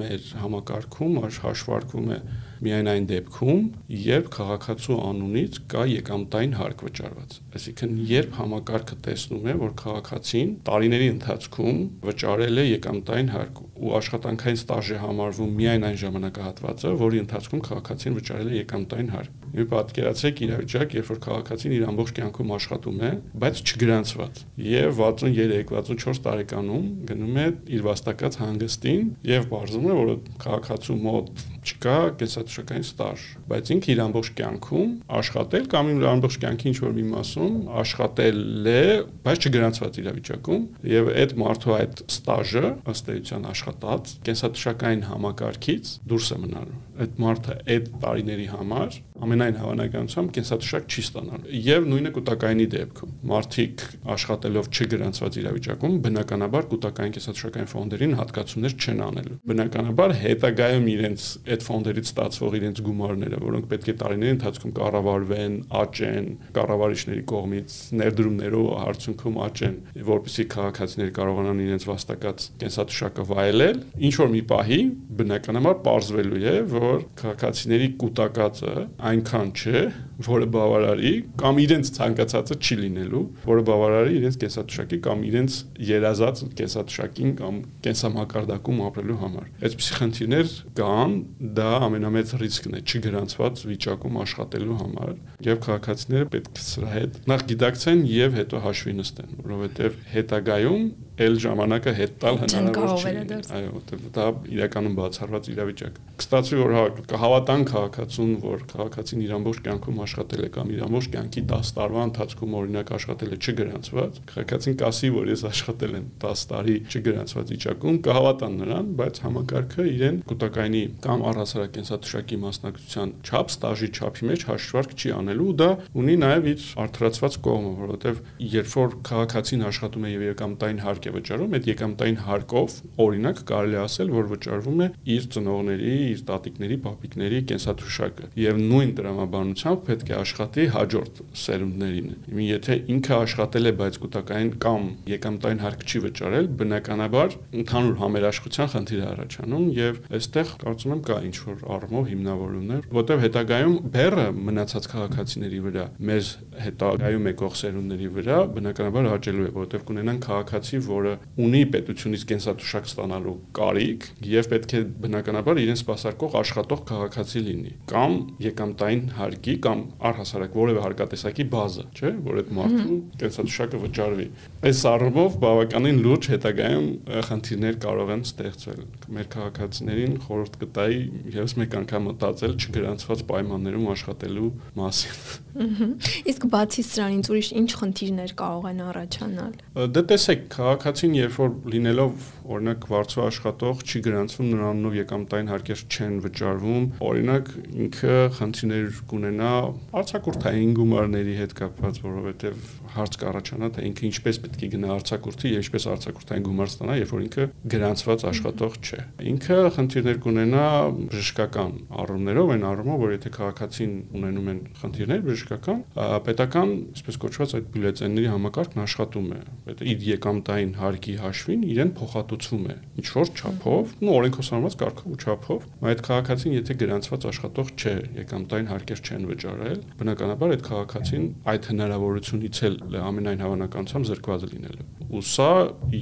մեր 0.04 0.30
համակարգում 0.44 1.18
հաշվարկվում 1.26 2.14
է 2.14 2.20
միայն 2.64 2.88
այն 2.92 3.06
դեպքում, 3.10 3.62
երբ 4.04 4.28
քաղաքացու 4.34 4.98
անունից 5.08 5.58
կա 5.72 5.84
եկամտային 5.92 6.54
հարկ 6.58 6.84
վճարված։ 6.88 7.36
Այսինքն, 7.58 7.96
երբ 8.10 8.38
համակարգը 8.38 8.98
տեսնում 9.08 9.48
է, 9.48 9.56
որ 9.62 9.74
քաղաքացին 9.82 10.54
տարիների 10.68 11.08
ընթացքում 11.14 11.82
վճարել 12.08 12.62
է 12.62 12.66
եկամտային 12.68 13.32
հարկ 13.34 13.60
ու 13.78 13.92
աշխատանքային 13.98 14.58
ստաժ 14.58 14.94
է 14.94 15.02
համարվում 15.04 15.52
միայն 15.62 15.88
այն 15.88 16.00
ժամանակահատվածը, 16.02 16.94
որի 17.08 17.22
ընթացքում 17.24 17.64
քաղաքացին 17.68 18.18
վճարել 18.18 18.48
է 18.48 18.58
եկամտային 18.58 19.12
հարկ։ 19.14 19.37
Մի 19.54 19.64
պատկերացրեք 19.72 20.42
իրավիճակ, 20.46 20.96
երբ 20.98 21.10
որ 21.12 21.20
քաղաքացին 21.24 21.74
իր 21.78 21.84
ամբողջ 21.88 22.12
կյանքում 22.18 22.52
աշխատում 22.58 22.98
է, 23.08 23.10
բայց 23.42 23.62
չգրանցված, 23.68 24.40
եւ 24.68 24.98
63-64 24.98 26.22
տարեկանում 26.28 26.88
գնում 27.08 27.38
է 27.38 27.46
իր 27.78 27.84
վաստակած 27.88 28.38
հանգստին 28.42 29.08
եւ 29.28 29.48
բարձում 29.52 29.88
է, 29.88 29.96
որ 29.98 30.12
քաղաքացու 30.44 30.98
մոտ 31.08 31.44
չկա 31.68 31.96
կենսաթոշակային 32.20 32.86
ստաժ, 32.86 33.24
բայց 33.50 33.72
ինքը 33.74 33.90
իր 33.92 34.02
ամբողջ 34.04 34.30
կյանքում 34.38 34.92
աշխատել 35.18 35.68
կամ 35.74 35.90
իր 35.92 36.06
ամբողջ 36.12 36.38
կյանքի 36.44 36.68
ինչ 36.70 36.78
որ 36.84 36.94
մի 36.98 37.04
մասում 37.12 37.58
աշխատել 37.82 38.70
է, 38.72 38.82
բայց 39.28 39.48
չգրանցված 39.48 40.00
իրավիճակում 40.02 40.66
եւ 40.94 41.12
այդ 41.18 41.34
մարդու 41.44 41.76
այդ 41.78 42.04
ստաժը 42.08 42.66
ըստ 42.94 43.12
էության 43.18 43.48
աշխատած 43.52 44.14
կենսաթշակային 44.28 45.06
համակարգից 45.12 45.94
դուրս 46.08 46.32
է 46.38 46.40
մնալու 46.44 46.82
այդ 46.98 47.20
մարդը 47.22 47.56
այդ 47.74 47.90
տարիների 48.02 48.46
համար 48.52 48.96
ամենայն 49.38 49.58
հավանականությամբ 49.62 50.30
կենսաթոշակ 50.34 50.86
չի 50.88 51.02
ստանալ։ 51.04 51.42
Եվ 51.62 51.84
նույնը 51.88 52.10
կൂട്ടակայինի 52.16 52.64
դեպքում։ 52.74 53.10
Մարտիկ 53.30 53.82
աշխատելով 54.14 54.68
չգրանցված 54.74 55.38
իրավիճակում 55.38 55.94
բնականաբար 56.06 56.66
կൂട്ടակային 56.72 57.14
կենսաթոշակային 57.18 57.70
ֆոնդերին 57.72 58.16
հատկացումներ 58.18 58.74
չեն 58.78 59.02
անելու։ 59.08 59.38
Բնականաբար 59.48 60.14
հետագայում 60.18 60.88
իրենց 60.98 61.26
այդ 61.54 61.66
ֆոնդերից 61.68 62.08
ստացվող 62.08 62.58
իրենց 62.58 62.82
գումարները, 62.88 63.40
որոնք 63.46 63.68
պետք 63.68 63.88
է 63.88 63.94
տարիների 64.02 64.32
ընթացքում 64.38 64.74
կառավարվեն, 64.78 65.54
աճեն, 65.78 66.28
կառավարիչների 66.58 67.24
կողմից 67.28 67.78
ներդրումներով 67.98 68.68
հարցունքում 68.88 69.38
աճեն, 69.48 69.76
որպեսզի 70.08 70.46
քաղաքացիներ 70.58 71.12
կարողանան 71.18 71.62
իրենց 71.68 71.88
վաստակած 71.88 72.48
կենսաթոշակը 72.58 73.26
վայելել, 73.28 73.80
ինչ 74.08 74.14
որ 74.18 74.32
մի 74.34 74.42
պահի 74.48 74.80
բնականաբար 75.18 75.78
պարզվելու 75.88 76.42
է, 76.48 76.56
որ 76.72 77.04
քաղաքացիների 77.18 77.88
կൂട്ടակածը 78.02 78.74
այն 79.08 79.22
այնքան 79.28 79.50
չէ, 79.52 79.80
որը 80.24 80.46
բավարարի 80.54 81.10
կամ 81.38 81.58
իրենց 81.62 81.90
ցանկացածը 81.98 82.56
չի 82.58 82.76
լինելու, 82.78 83.22
որը 83.44 83.64
բավարարի 83.68 84.14
իրենց 84.18 84.38
կենսաթշակի 84.42 84.98
կամ 85.04 85.24
իրենց 85.28 85.58
երազած 85.88 86.42
կենսաթշակին 86.58 87.34
կամ 87.38 87.58
կենսամակարդակում 87.86 88.80
ապրելու 88.88 89.18
համար։ 89.22 89.50
Այսպիսի 89.68 89.98
խնդիրներ 89.98 90.54
կան, 90.78 91.16
դա 91.58 91.68
ամենամեծ 91.88 92.34
ռիսկն 92.42 92.78
է 92.78 92.82
չգրանցված 92.88 93.64
վիճակում 93.68 94.18
աշխատելու 94.24 94.78
համար, 94.82 95.12
եւ 95.48 95.60
քաղաքացիները 95.68 96.30
պետք 96.34 96.48
է 96.48 96.64
սրա 96.68 96.94
հետ 96.96 97.20
նախ 97.28 97.44
գիտակցեն 97.52 98.02
եւ 98.08 98.38
հետո 98.38 98.64
հաշվի 98.68 98.96
նստեն, 98.98 99.36
որովհետեւ 99.48 100.00
հետագայում 100.16 100.88
էլ 101.18 101.36
ժամանակը 101.42 101.92
հետ 101.98 102.12
տալ 102.22 102.36
հնարավոր 102.42 102.92
չի։ 103.02 103.12
Այո, 103.58 103.70
որտեղ 103.74 104.02
դա 104.14 104.26
իրականում 104.54 104.96
բացառված 104.98 105.48
իրավիճակ։ 105.52 105.96
Կստացվի 106.22 106.58
որ 106.60 106.74
հա 106.76 106.84
կհավատան 107.10 107.64
քաղաքացուն, 107.72 108.30
որ 108.44 108.62
քաղաքացին 108.72 109.17
իր 109.24 109.32
ամբողջ 109.38 109.60
կյանքում 109.68 110.00
աշխատել 110.04 110.42
է 110.44 110.50
կամ 110.54 110.72
իր 110.74 110.82
ամբողջ 110.88 111.08
կյանքի 111.14 111.42
10 111.52 111.72
տարվա 111.78 112.04
ընթացքում 112.08 112.56
օրինակ 112.58 112.92
աշխատել 112.98 113.32
է 113.34 113.38
չգրանցված, 113.38 114.20
քաղաքացին 114.28 114.76
կասի, 114.82 115.10
որ 115.18 115.30
ես 115.32 115.42
աշխատել 115.48 115.96
եմ 115.98 116.06
10 116.24 116.44
տարի 116.52 116.76
չգրանցված 116.88 117.52
վիճակում, 117.54 117.98
կհավատան 118.08 118.58
նրան, 118.58 118.90
բայց 118.98 119.20
համակարգը 119.28 119.86
իրեն 119.88 120.20
կൂട്ടակայինի 120.28 120.82
կամ 121.08 121.24
առհասարակ 121.28 121.72
կենսաթշակի 121.78 122.38
մասնակցության 122.44 123.14
չափ, 123.28 123.52
ստաժի 123.58 123.88
չափի 123.98 124.28
մեջ 124.28 124.46
հաշվարկ 124.48 124.94
չի 124.98 125.12
անելու, 125.18 125.50
դա 125.58 125.70
ունի 125.98 126.16
նաև 126.22 126.48
իր 126.48 126.66
արդրացված 126.84 127.38
կողմը, 127.48 127.72
որովհետև 127.78 128.22
երբ 128.48 128.72
որ 128.78 128.96
քաղաքացին 129.08 129.64
աշխատում 129.68 130.06
է 130.08 130.12
եւ 130.12 130.24
երկամտային 130.28 130.82
հարկ 130.84 131.08
է 131.08 131.12
վճարում, 131.18 131.56
այդ 131.58 131.68
եկամտային 131.68 132.18
հարկով 132.28 132.76
օրինակ 133.04 133.42
կարելի 133.48 133.78
ասել, 133.82 134.12
որ 134.18 134.28
վճարվում 134.32 134.82
է 134.84 134.88
իր 135.14 135.28
ծնողների, 135.34 135.94
իր 136.08 136.22
տատիկների, 136.28 136.78
պապիկների 136.84 137.40
կենսաթոշակը 137.52 138.28
եւ 138.38 138.60
նույն 138.68 138.92
программաբանությամբ 139.08 139.84
պետք 139.88 140.10
է 140.12 140.14
աշխատի 140.18 140.64
հաջորդ 140.74 141.20
սերունդներին։ 141.40 142.08
Եթե 142.44 142.74
ինքը 142.92 143.14
աշխատել 143.18 143.68
է, 143.68 143.72
բայց 143.78 143.98
կൂട്ടակային 144.02 144.50
կամ 144.64 144.88
եկամտային 145.08 145.62
հարկ 145.64 145.84
չի 145.88 146.00
վճարել, 146.04 146.48
բնականաբար 146.58 147.36
ընդհանուր 147.62 147.96
համերաշխության 148.02 148.70
խնդիր 148.74 149.00
է 149.00 149.06
առաջանում 149.08 149.64
եւ 149.78 150.00
այստեղ 150.18 150.52
կարծում 150.64 150.94
եմ 150.94 151.02
կա 151.08 151.18
ինչ-որ 151.28 151.64
առումով 151.78 152.08
հիմնավորումներ, 152.12 152.82
որտեղ 152.98 153.22
հետագայում 153.24 153.76
բեռը 153.96 154.26
մնացած 154.48 154.88
քաղաքացիների 154.92 155.60
վրա, 155.68 155.86
մեզ 156.08 156.32
հետագայում 156.68 157.28
եկող 157.32 157.58
սերունդների 157.58 158.08
վրա 158.18 158.38
բնականաբար 158.58 159.08
հաճելու 159.08 159.48
է, 159.48 159.52
որտեղ 159.58 159.84
կունենան 159.88 160.20
քաղաքացի, 160.28 160.80
որը 160.88 161.14
ունի 161.48 161.62
պետությունից 161.78 162.26
կենսաթոշակ 162.28 162.88
ստանալու 162.88 163.36
կարիք 163.58 164.08
եւ 164.28 164.50
պետք 164.52 164.74
է 164.78 164.82
բնականաբար 165.08 165.60
իրեն 165.62 165.78
սպասարկող 165.78 166.36
աշխատող 166.38 166.82
քաղաքացի 166.88 167.42
լինի 167.48 167.72
կամ 167.88 168.16
եկամտային 168.48 168.97
հարկի 169.18 169.54
կամ 169.64 169.82
առհասարակ 170.08 170.56
որևէ 170.58 170.82
հարկատեսակի 170.84 171.46
բազա, 171.54 171.84
չէ, 171.98 172.12
որ 172.28 172.40
այդ 172.42 172.52
մարդու 172.58 172.98
կենսաթոշակը 173.22 173.80
վճարվի։ 173.84 174.26
Այս 174.68 174.82
առումով 174.92 175.38
բավականին 175.44 176.00
լուրջ 176.04 176.28
հետագայում 176.34 176.88
խնդիրներ 177.28 177.78
կարող 177.88 178.12
են 178.14 178.22
ստեղծվել։ 178.28 178.82
Մեր 179.18 179.28
քաղաքացիներին 179.34 180.14
խորհուրդ 180.28 180.58
կտայի 180.62 181.00
եւս 181.38 181.56
մեկ 181.58 181.76
անգամ 181.78 182.08
մտածել 182.08 182.56
չգրանցված 182.58 183.24
պայմաններում 183.28 183.88
աշխատելու 183.94 184.50
մասին։ 184.78 185.94
Իսկ 186.28 186.44
բացի 186.52 186.82
սրանից 186.86 187.28
ուրիշ 187.32 187.48
ինչ 187.58 187.70
խնդիրներ 187.78 188.34
կարող 188.38 188.66
են 188.68 188.82
առաջանալ։ 188.88 189.54
Դե 189.98 190.02
տեսեք, 190.12 190.44
քաղաքացի 190.54 190.98
Քաղաքացին 190.98 191.14
երբ 191.18 191.34
որ 191.38 191.50
լինելով 191.72 192.28
օրինակ 192.48 192.84
վարձու 192.88 193.22
աշխատող 193.26 193.82
չի 193.84 194.00
գրանցվում 194.06 194.48
նրանով 194.54 194.94
եկամտային 194.98 195.50
հարկեր 195.52 195.82
չեն 195.88 196.14
վճարվում, 196.24 196.86
օրինակ 197.08 197.50
ինքը 197.84 198.16
խնդիրներ 198.38 199.00
կունենա 199.12 199.52
արցակուրտային 200.00 200.72
գումարների 200.78 201.34
հետ 201.42 201.54
կապված, 201.58 202.00
որովհետև 202.08 202.70
հարց 202.94 203.18
կառաջանա 203.22 203.68
թե 203.76 203.84
ինքը 203.88 204.04
ինչպես 204.08 204.38
պետք 204.44 204.62
է 204.64 204.68
գնա 204.74 204.90
արցակուրտի 204.98 205.52
եւ 205.52 205.62
ինչպես 205.62 205.86
արցակուրտային 205.92 206.46
գումար 206.48 206.70
ստանա, 206.72 206.96
երբ 206.98 207.12
որ 207.14 207.24
ինքը 207.28 207.46
գրանցված 207.74 208.24
աշխատող 208.28 208.78
չէ։ 208.78 209.00
Ինքը 209.28 209.58
խնդիրներ 209.78 210.20
կունենա 210.24 210.64
բժշկական 210.98 211.72
առումներով, 212.02 212.52
այն 212.54 212.66
առումով, 212.68 213.02
որ 213.04 213.14
եթե 213.18 213.32
քաղաքացին 213.38 213.92
ունենում 214.18 214.50
են 214.52 214.60
խնդիրներ 214.78 215.24
բժշկական, 215.28 215.82
պետական, 216.28 216.74
այսպես 216.98 217.18
կոչված 217.24 217.54
այդ 217.58 217.68
բյուլետենների 217.74 218.28
համակարգն 218.32 218.82
աշխատում 218.84 219.28
է։ 219.28 219.40
Այդ 219.68 219.82
իր 219.88 220.06
եկամտային 220.08 220.72
հարկի 220.78 221.14
հաշվին 221.22 221.64
իրեն 221.68 221.92
փոխհատուցվում 221.98 222.68
է 222.68 222.76
ինչ 222.98 223.08
որ 223.18 223.32
չափով, 223.38 223.92
ու 223.98 224.12
օրենքով 224.18 224.46
սահմանված 224.48 224.76
կարգով 224.78 225.08
ու 225.08 225.18
չափով, 225.18 225.66
այդ 225.88 226.02
քաղաքացին 226.08 226.54
եթե 226.58 226.76
գրանցված 226.82 227.26
աշխատող 227.28 227.72
չէ, 227.78 227.94
եկամտային 228.18 228.70
հարկեր 228.72 229.02
չեն 229.08 229.28
վճարել, 229.28 229.80
բնականաբար 229.98 230.54
այդ 230.56 230.64
քաղաքացին 230.68 231.26
այդ 231.52 231.68
հնարավորությունից 231.68 232.62
էլ 232.68 232.77
ամենայն 233.08 233.42
հավանականությամբ 233.44 234.08
զրկված 234.08 234.46
լինելու։ 234.52 234.86
Ու 235.08 235.22
սա 235.24 235.50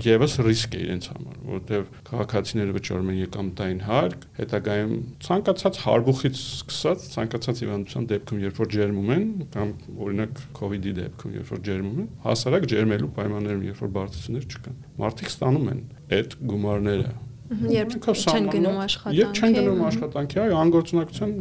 եւս 0.07 0.33
ռիսկ 0.47 0.77
է 0.77 0.81
իրենց 0.87 1.09
համար, 1.13 1.37
որովհետեւ 1.47 1.85
քաղաքացիները 2.09 2.75
վճարում 2.77 3.11
են 3.13 3.19
եկամտային 3.21 3.83
հարկ, 3.87 4.25
հետագայում 4.41 4.95
ցանկացած 5.27 5.79
հարբուխից 5.87 6.41
սկսած 6.43 7.07
ցանկացած 7.17 7.63
հիվանդության 7.67 8.09
դեպքում, 8.13 8.41
երբ 8.47 8.61
որ 8.63 8.73
ջերմում 8.77 9.13
են, 9.17 9.29
կամ 9.55 9.75
օրինակ 10.07 10.43
իդի 10.77 10.97
դեպքում, 10.97 11.37
երբ 11.37 11.53
որ 11.55 11.63
ջերմում 11.71 12.03
են, 12.03 12.11
հասարակ 12.27 12.67
ջերմելու 12.75 13.13
պայմաններում, 13.21 13.69
երբ 13.71 13.85
որ 13.87 13.95
բարդություններ 14.01 14.51
չկան, 14.51 14.83
մարդիկ 15.07 15.33
ստանում 15.37 15.71
են 15.77 15.87
այդ 16.17 16.37
գումարները 16.51 17.15
Երբ 17.47 17.93
չեն 18.03 18.47
գնում 18.51 18.79
աշխատանքի։ 18.83 19.19
Երբ 19.21 19.37
չեն 19.39 19.57
գնում 19.57 19.83
աշխատանքի, 19.87 20.39
այո, 20.43 20.55
անգործունակության 20.67 21.35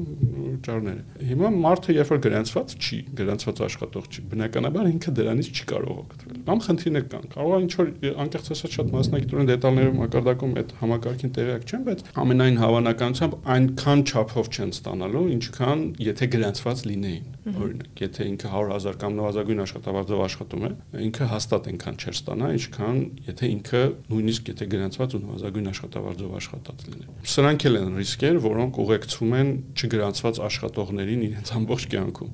վճարները։ 0.55 1.25
Հիմա 1.29 1.49
մարդը 1.55 1.95
երբ 1.95 2.11
որ 2.13 2.19
գրանցված 2.25 2.75
չի, 2.77 2.99
գրանցված 3.19 3.61
աշխատող 3.65 4.09
չի, 4.09 4.23
բնականաբար 4.33 4.89
ինքը 4.91 5.13
դրանից 5.19 5.49
չի 5.55 5.65
կարող 5.71 6.01
օգտվել։ 6.05 6.41
Կամ 6.49 6.61
խնդիրներ 6.65 7.07
կան։ 7.15 7.25
Կարող 7.35 7.55
է 7.55 7.61
ինչ 7.65 7.73
որ 7.79 7.89
անկեղծ 8.25 8.51
ասած 8.55 8.77
շատ 8.77 8.93
մասնակիտորեն 8.95 9.49
դետալներով 9.51 9.97
մակարդակում 10.01 10.55
այդ 10.61 10.75
համակարգին 10.81 11.33
տեղյակ 11.39 11.65
չեն, 11.65 11.87
բայց 11.89 12.05
ամենայն 12.25 12.61
հավանականությամբ 12.65 13.39
այնքան 13.55 14.05
չափով 14.05 14.53
չեն 14.55 14.75
ստանալու, 14.75 15.25
ինչքան 15.39 15.89
եթե 16.05 16.31
գրանցված 16.35 16.85
լինեին։ 16.91 17.34
Օրինակ, 17.45 18.01
եթե 18.05 18.29
ինքը 18.31 18.49
100.000 18.55 18.99
կամ 19.01 19.17
նվազագույն 19.19 19.63
աշխատավարձով 19.65 20.21
աշխատում 20.25 20.65
է, 20.65 20.71
ինքը 21.05 21.25
հաստատ 21.35 21.69
այնքան 21.71 21.99
չէր 22.01 22.15
ստանա, 22.15 22.47
ինչքան 22.55 22.97
եթե 23.29 23.49
ինքը 23.55 23.81
նույնիսկ 24.09 24.49
եթե 24.55 24.67
գրանցված 24.75 25.15
ու 25.15 25.21
նվազագույն 25.25 25.69
աշխատավարձ 25.75 26.15
աշխատավարձով 26.15 26.35
աշխատած 26.39 26.85
լինել։ 26.89 27.09
Սրանք 27.31 27.65
էլ 27.69 27.77
են 27.79 27.97
ռիսկեր, 27.99 28.37
որոնք 28.45 28.79
ուղեկցվում 28.83 29.33
են 29.39 29.49
չգրանցված 29.75 30.39
աշխատողներին 30.45 31.25
իրենց 31.25 31.51
ամբողջ 31.59 31.87
կյանքում։ 31.95 32.31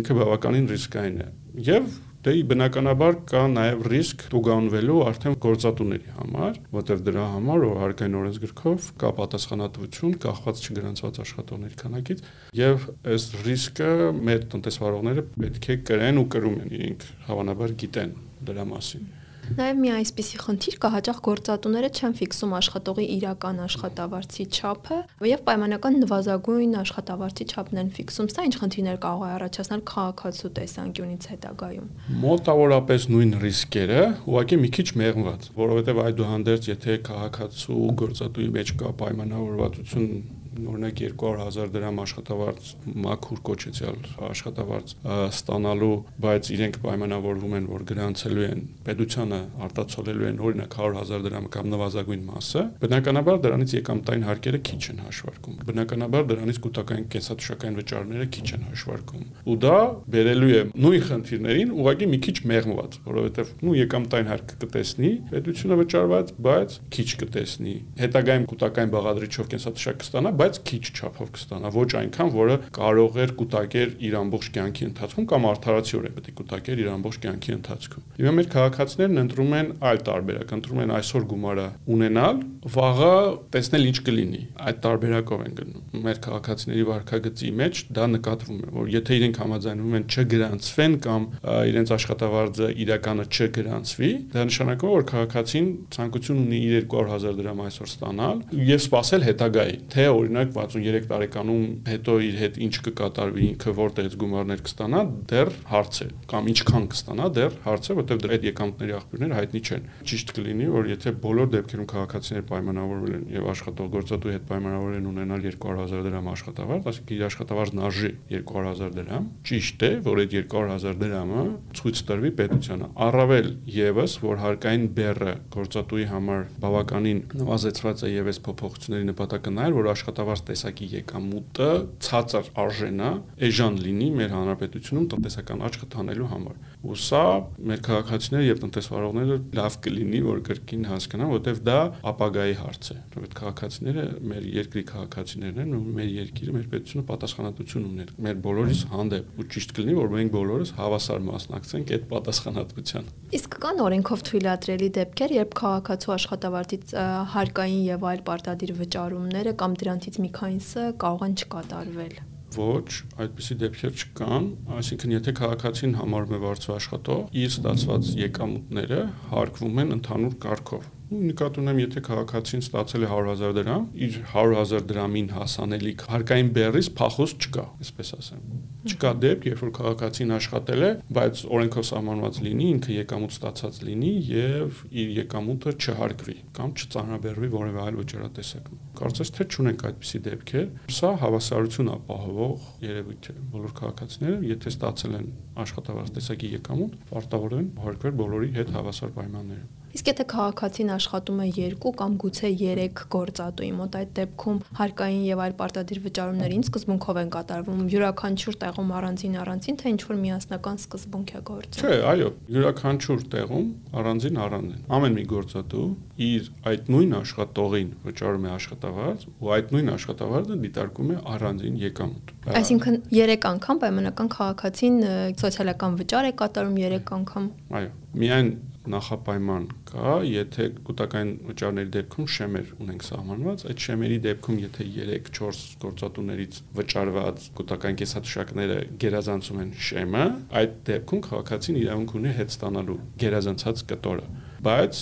Ինքը 0.00 0.16
բավականին 0.20 0.70
ռիսկային 0.70 1.20
է։ 1.20 1.28
Եվ 1.70 1.88
Դե 2.20 2.32
բնականաբար 2.50 3.14
կա 3.30 3.42
նաև 3.48 3.84
ռիսկ 3.88 4.22
տուգանվելու 4.28 4.96
արդեն 5.08 5.36
գործատուների 5.40 6.10
համար, 6.18 6.58
որտեղ 6.74 6.98
դրա 7.06 7.22
համար 7.34 7.62
որ 7.64 7.78
հարկային 7.80 8.18
օրենսգրքով 8.20 8.88
կա 9.00 9.12
պատասխանատվություն 9.20 10.12
կախված 10.24 10.60
չգրանցված 10.66 11.20
աշխատողների 11.24 11.78
քանակից 11.80 12.20
եւ 12.60 12.84
այս 13.14 13.26
ռիսկը 13.46 13.88
մեր 14.28 14.44
տնտեսվարողները 14.52 15.24
պետք 15.38 15.70
է 15.70 15.78
կրեն 15.92 16.20
ու 16.20 16.26
կրում 16.36 16.60
են 16.60 16.76
իրենք 16.80 17.08
հավանաբար 17.30 17.74
գիտեն 17.84 18.14
դրա 18.50 18.68
մասին։ 18.74 19.08
Նաև 19.50 19.78
մի 19.82 19.88
այսպիսի 19.96 20.38
խնդիր 20.40 20.74
կա 20.82 20.88
հաճախ 20.94 21.16
գործատուները 21.26 21.88
չեն 21.90 22.12
ֆիքսում 22.20 22.52
աշխատողի 22.58 23.06
իրական 23.16 23.56
աշխատավարձի 23.64 24.44
չափը 24.46 24.98
եւ 25.26 25.42
պայմանական 25.48 25.96
նվազագույն 26.04 26.76
աշխատավարձի 26.80 27.46
չափն 27.50 27.80
են 27.82 27.90
ֆիքսում։ 27.96 28.28
Սա 28.30 28.44
ինչ 28.46 28.54
խնդիրներ 28.60 29.00
կարող 29.04 29.24
է 29.26 29.32
առաջացնել 29.40 29.82
քաղաքացու 29.90 30.52
տեսանկյունից 30.60 31.26
հետագայում։ 31.34 31.88
Մոտավորապես 32.22 33.08
նույն 33.10 33.32
ռիսկերը, 33.42 34.02
ուղղակի 34.30 34.60
մի 34.60 34.70
քիչ 34.78 34.88
մեղմված, 35.02 35.48
որովհետեւ 35.58 36.04
այդուհանդերձ 36.06 36.70
եթե 36.70 37.00
քաղաքացու 37.10 37.82
գործատուի 38.04 38.48
մեջ 38.60 38.76
կա 38.80 38.94
պայմանավորվածություն 39.02 40.14
օրինակ 40.58 41.00
200000 41.20 41.70
դրամ 41.74 42.00
աշխատավարձ 42.04 42.70
մաքուր 43.04 43.40
կոչեցյալ 43.46 43.98
աշխատավարձ 44.30 44.94
ստանալու, 45.30 45.96
բայց 46.24 46.50
իրենք 46.56 46.78
պայմանավորվում 46.84 47.54
են, 47.60 47.68
որ 47.70 47.84
գրանցելու 47.90 48.46
են 48.50 48.64
պետությանը 48.86 49.40
արտացոլելու 49.66 50.28
են 50.30 50.40
օրինակ 50.50 50.76
100000 50.80 51.24
դրամ 51.26 51.46
կամ 51.54 51.70
նվազագույն 51.74 52.24
մասը, 52.30 52.64
բնականաբար 52.82 53.40
դրանից 53.46 53.74
եկամտային 53.78 54.26
հարկերը 54.30 54.60
քիչ 54.70 54.82
են 54.90 55.00
հաշվարկում։ 55.06 55.60
Բնականաբար 55.70 56.26
դրանից 56.30 56.60
կൂട്ടակային 56.66 57.06
կենսաթոշակային 57.14 57.78
վճարները 57.80 58.26
քիչ 58.34 58.48
են 58.50 58.66
հաշվարկում։ 58.70 59.24
Ու 59.50 59.56
դա 59.60 59.78
բերելու 60.10 60.50
է 60.50 60.62
նույն 60.80 61.04
խնդիրներին 61.10 61.72
ուղղակի 61.80 62.10
մի 62.10 62.18
քիչ 62.26 62.36
մեղմված, 62.50 62.98
որովհետև 63.10 63.52
նու 63.60 63.76
եկամտային 63.80 64.30
հարկը 64.30 64.58
կտեսնի, 64.64 65.10
պետությունը 65.30 65.78
վճարված, 65.80 66.32
բայց 66.50 66.76
քիչ 66.96 67.08
կտեսնի։ 67.20 67.74
Հետագայում 68.00 68.46
կൂട്ടակային 68.50 68.92
բաղադրիչով 68.94 69.50
կենսաթոշակ 69.50 70.00
կստանա, 70.00 70.32
բայց 70.40 70.49
բայց 70.50 70.58
քիչ 70.66 70.82
չափով 70.90 71.28
կստանա, 71.36 71.70
ոչ 71.74 71.90
այնքան, 72.00 72.30
որը 72.34 72.54
կարող 72.74 73.18
էր 73.22 73.32
կուտակեր 73.38 73.90
իր 74.08 74.14
ամբողջ 74.20 74.46
կյանքի 74.56 74.86
ընթացքում 74.90 75.26
կամ 75.30 75.46
արդարացիոր 75.50 76.08
է 76.08 76.12
պետք 76.16 76.34
կուտակեր 76.40 76.80
իր 76.82 76.88
ամբողջ 76.90 77.18
կյանքի 77.24 77.54
ընթացքում։ 77.54 78.06
Հիմա 78.18 78.32
մեր 78.40 78.48
քաղաքացիներն 78.50 79.20
ընտրում 79.20 79.54
են 79.60 79.70
այլ 79.90 80.00
տարբերակ, 80.10 80.54
ընտրում 80.58 80.80
են 80.80 80.92
այսօր 80.98 81.26
գումարը 81.30 81.66
ունենալ, 81.94 82.40
վաղը 82.60 83.12
տեսնել 83.54 83.86
ինչ 83.90 83.98
կլինի։ 84.10 84.42
Այդ 84.70 84.80
տարբերակով 84.84 85.44
են 85.46 85.54
գնում։ 85.60 86.00
Մեր 86.00 86.18
քաղաքացիների 86.26 86.84
վարկագծի 86.90 87.50
մեջ 87.60 87.82
դա 88.00 88.08
նկատվում 88.10 88.58
է, 88.60 88.72
որ 88.74 88.90
եթե 88.90 89.18
իրենք 89.20 89.40
համաձայնվում 89.40 89.96
են 90.00 90.06
չգրանցվեն 90.10 90.96
կամ 91.06 91.28
իրենց 91.70 91.92
աշխատավարձը 91.96 92.68
իրականը 92.84 93.26
չգրանցվի, 93.30 94.10
դա 94.34 94.44
նշանակում 94.50 94.90
է, 94.90 94.94
որ 95.00 95.06
քաղաքացին 95.10 95.70
ցանկություն 95.94 96.40
ունի 96.40 96.60
իր 96.70 96.86
200.000 96.90 97.40
դրամ 97.40 97.62
այսօր 97.70 97.90
ստանալ 97.90 98.42
եւ 98.70 98.80
սпасել 98.80 99.26
հետագային, 99.30 99.82
թե 99.94 100.06
որ 100.20 100.29
օրինակ 100.30 100.52
63 100.54 101.08
տարեկանում 101.10 101.64
հետո 101.90 102.14
իր 102.22 102.36
հետ 102.40 102.58
ինչ 102.64 102.74
կկատարվի, 102.86 103.46
ինքը 103.50 103.72
որտեղից 103.80 104.14
գումարներ 104.20 104.60
կստանա, 104.66 105.00
դեռ 105.30 105.50
հարց 105.70 105.98
է, 106.00 106.08
կամ 106.30 106.50
ինչքան 106.50 106.86
կստանա, 106.94 107.26
դեռ 107.40 107.56
հարց 107.66 107.90
է, 107.90 107.96
որտեղ 108.00 108.20
դրա 108.20 108.36
այդ 108.36 108.46
եկամուտների 108.50 108.94
աղբյուրները 109.00 109.38
հայտնի 109.40 109.60
չեն։ 109.60 109.88
Ճիշտ 110.10 110.32
կլինի, 110.38 110.68
որ 110.70 110.90
եթե 110.90 111.12
բոլոր 111.24 111.50
դեպքերում 111.50 111.88
քաղաքացիներ 111.90 112.44
պայմանավորվել 112.50 113.14
են 113.18 113.24
եւ 113.34 113.48
աշխատողգործատուի 113.50 114.34
հետ 114.36 114.46
պայմանավորել 114.50 115.00
են 115.00 115.08
ունենալ 115.10 115.44
200.000 115.50 116.04
դրամ 116.06 116.30
աշխատավարձ, 116.30 116.88
այսինքն 116.90 117.14
իր 117.16 117.24
աշխատավարձն 117.30 117.82
արժի 117.90 118.12
200.000 118.30 118.94
դրամ, 119.00 119.28
ճիշտ 119.50 119.84
է, 119.90 119.92
որ 120.06 120.20
այդ 120.20 120.34
200.000 120.36 121.00
դրամը 121.00 121.44
ցույց 121.80 122.02
տրվի 122.10 122.32
պետությանը։ 122.40 122.90
Առավել 123.10 123.48
եւս, 123.80 124.16
որ 124.20 124.40
հարկային 124.44 124.86
բեռը 125.00 125.34
գործատուի 125.54 126.06
համար 126.10 126.44
բավականին 126.60 127.20
նվազեցված 127.40 128.04
է 128.04 128.10
եւ 128.10 128.30
այս 128.30 128.40
փոփոխությունների 128.46 129.08
նպատակը 129.10 129.54
նա 129.56 129.66
է, 129.70 129.74
որ 129.80 129.90
աշխատավարձ 130.20 130.42
տեսակի 130.50 130.86
եկամուտը 131.00 131.68
ցածր 132.04 132.48
արժենա, 132.60 133.10
էժան 133.46 133.76
լինի 133.80 134.08
մեր 134.18 134.32
հանրապետությունում 134.36 135.06
տնտեսական 135.14 135.62
աճ 135.66 135.78
խթանելու 135.80 136.28
համար։ 136.30 136.58
Ու 136.80 136.96
սա 137.00 137.22
մեր 137.70 137.80
քաղաքացիները 137.86 138.44
եւ 138.46 138.60
տնտեսվարողները 138.64 139.38
լավ 139.60 139.76
կլինի, 139.84 140.20
որ 140.26 140.42
կրկին 140.48 140.84
հասկանան, 140.90 141.30
որովհետեւ 141.30 141.60
դա 141.70 141.78
ապագայի 142.10 142.56
հարց 142.60 142.90
է։ 142.90 142.96
Որովհետեւ 143.16 143.36
քաղաքացիները 143.40 144.04
մեր 144.30 144.46
երկրի 144.60 144.84
քաղաքացիներն 144.90 145.60
են, 145.60 145.74
ու 145.76 145.82
մեր 146.00 146.10
երկիրը, 146.20 146.54
մեր 146.56 146.66
պետությունը 146.70 147.04
պատասխանատվություն 147.10 147.88
ունի 147.90 148.06
մեր 148.20 148.40
բոլորիս 148.48 148.80
հանդեպ։ 148.90 149.40
Ու 149.40 149.46
ճիշտ 149.50 149.74
կլինի, 149.76 149.96
որ 150.00 150.10
մենք 150.16 150.32
բոլորս 150.40 150.72
հավասար 150.80 151.24
մասնակցենք 151.30 151.92
այդ 151.96 152.06
պատասխանատվության։ 152.10 153.10
Իսկ 153.30 153.56
կան 153.60 153.82
օրենքով 153.84 154.24
թույլատրելի 154.30 154.88
դեպքեր, 155.00 155.34
երբ 155.40 155.52
քաղաքացու 155.60 156.14
աշխատավարձից 156.16 156.94
հարկային 157.34 157.82
եւ 157.90 158.06
այլ 158.10 158.22
պարտադիր 158.30 158.72
վճարումները 158.80 159.52
կամ 159.60 159.76
դրանցից 160.10 160.18
մի 160.22 160.30
քանիսը 160.34 160.84
կարող 160.98 161.22
են 161.26 161.34
չկատարվել 161.38 162.14
ոչ, 162.50 162.90
այդպիսի 163.22 163.56
դեպքեր 163.62 163.92
չկան, 164.00 164.46
այսինքն 164.74 165.12
եթե 165.14 165.34
քաղաքացին 165.38 165.92
համարում 166.00 166.34
է 166.34 166.40
վարձու 166.44 166.72
աշխատող, 166.74 167.20
իր 167.30 167.50
ստացված 167.54 168.10
եկամուտները 168.18 169.02
հարկվում 169.30 169.78
են 169.84 169.94
ընդհանուր 170.00 170.34
կարգով 170.42 170.88
նկատ 171.10 171.56
ունեմ, 171.60 171.78
եթե 171.82 172.00
քաղաքացին 172.06 172.60
ստացել 172.64 173.04
է 173.06 173.08
100.000 173.10 173.54
դրամ, 173.56 173.86
իր 174.06 174.18
100.000 174.30 174.84
դրամին 174.90 175.30
հասանելիք 175.34 176.04
հարկային 176.10 176.50
բեռից 176.56 176.90
փախոս 177.00 177.32
չկա, 177.40 177.64
այսպես 177.82 178.12
ասեմ։ 178.20 178.44
Չկա 178.80 179.10
դեպք, 179.20 179.46
երբ 179.50 179.60
որ 179.60 179.72
քաղաքացին 179.76 180.30
աշխատել 180.36 180.84
է, 180.86 180.90
բայց 181.16 181.40
օրենքով 181.56 181.86
սահմանված 181.90 182.38
լինի, 182.46 182.68
ինքը 182.74 182.94
եկամուտ 182.94 183.34
ստացած 183.34 183.80
լինի 183.90 184.12
եւ 184.30 184.78
իր 185.02 185.10
եկամուտը 185.18 185.74
չհարկվի 185.80 186.36
կամ 186.56 186.72
չծանրաբեռվի 186.80 187.50
որևէ 187.56 187.82
այլ 187.84 187.98
վճարատեսակում։ 188.00 188.80
Կարծես 189.00 189.32
թե 189.36 189.46
չունենք 189.50 189.84
այդպիսի 189.90 190.22
դեպքեր։ 190.30 190.64
Սա 190.96 191.10
հավասարություն 191.20 191.92
ապահովող 191.96 192.70
երևույթ 192.86 193.28
է։ 193.30 193.36
Բոլոր 193.50 193.74
քաղաքացիները, 193.80 194.38
եթե 194.54 194.72
ստացել 194.76 195.18
են 195.20 195.28
աշխատավարձ 195.66 196.14
տեսակի 196.16 196.54
եկամուտ, 196.56 196.96
պարտավոր 197.10 197.58
են 197.60 197.68
հարկվել 197.84 198.16
բոլորի 198.24 198.50
հետ 198.60 198.74
հավասար 198.80 199.14
պայմաններով։ 199.20 199.79
Իսկ 199.90 200.08
եթե 200.10 200.24
քաղաքացին 200.30 200.90
աշխատում 200.94 201.38
է 201.42 201.46
2 201.54 201.90
կամ 201.98 202.12
գուցե 202.22 202.48
3 202.60 203.00
գործատուի 203.10 203.70
մոտ, 203.74 203.96
այդ 204.00 204.10
դեպքում 204.18 204.58
հարկային 204.78 205.24
եւ 205.26 205.40
այլ 205.44 205.54
պարտադիր 205.58 206.00
վճարումներին 206.04 206.62
սկզբունքով 206.68 207.18
են 207.20 207.32
կատարվում 207.34 207.80
յուրաքանչյուր 207.90 208.58
տեղում 208.60 208.92
առանձին 209.00 209.34
առանձին, 209.42 209.78
թե 209.80 209.90
ինչ 209.90 210.00
որ 210.06 210.20
միասնական 210.20 210.78
սկզբունք 210.84 211.32
է 211.34 211.42
գործում։ 211.50 211.90
Չէ, 211.90 211.98
այո, 212.10 212.30
յուրաքանչյուր 212.54 213.24
տեղում 213.34 213.66
առանձին 213.98 214.40
առանձին։ 214.46 214.86
Ամեն 215.00 215.18
մի 215.18 215.24
գործատու 215.34 215.86
իր 216.30 216.48
այդ 216.70 216.90
նույն 216.94 217.12
աշխատողին 217.18 217.90
վճարում 218.06 218.46
է 218.46 218.50
աշխատավարձ, 218.54 219.22
ու 219.40 219.52
այդ 219.56 219.70
նույն 219.74 219.92
աշխատավարձը 219.96 220.58
դիտարկում 220.70 221.10
է 221.10 221.16
առանձին 221.34 221.78
եկամուտ։ 221.80 222.34
Այսինքն 222.60 222.98
3 223.10 223.46
անգամ 223.50 223.80
պայմանական 223.80 224.28
քաղաքացին 224.36 224.98
սոցիալական 225.40 225.96
վճար 226.00 226.28
է 226.30 226.32
կատարում 226.40 226.76
3 226.80 227.14
անգամ։ 227.20 227.48
Այո, 227.80 227.90
միայն 228.20 228.52
նախապայման 228.88 229.64
կա, 229.90 230.12
եթե 230.24 230.66
կൂട്ടակային 230.88 231.32
վճարների 231.50 231.90
դեպքում 231.96 232.28
շեմեր 232.34 232.70
ունենք 232.80 233.04
սահմանված, 233.06 233.64
այդ 233.70 233.84
շեմերի 233.86 234.18
դեպքում 234.26 234.60
եթե 234.64 234.86
3-4 234.96 235.60
գործատուներից 235.84 236.60
վճարված 236.80 237.48
կൂട്ടակային 237.60 238.00
կեսաթոշակները 238.00 238.78
գերազանցում 239.04 239.60
են 239.64 239.74
շեմը, 239.90 240.24
այդ 240.62 240.78
դեպքում 240.90 241.24
քաղաքացին 241.28 241.80
իրավունք 241.84 242.16
ունի 242.20 242.32
հետ 242.40 242.56
ստանալու 242.56 242.98
գերազանցած 243.20 243.84
կտորը 243.92 244.26
բայց 244.60 244.98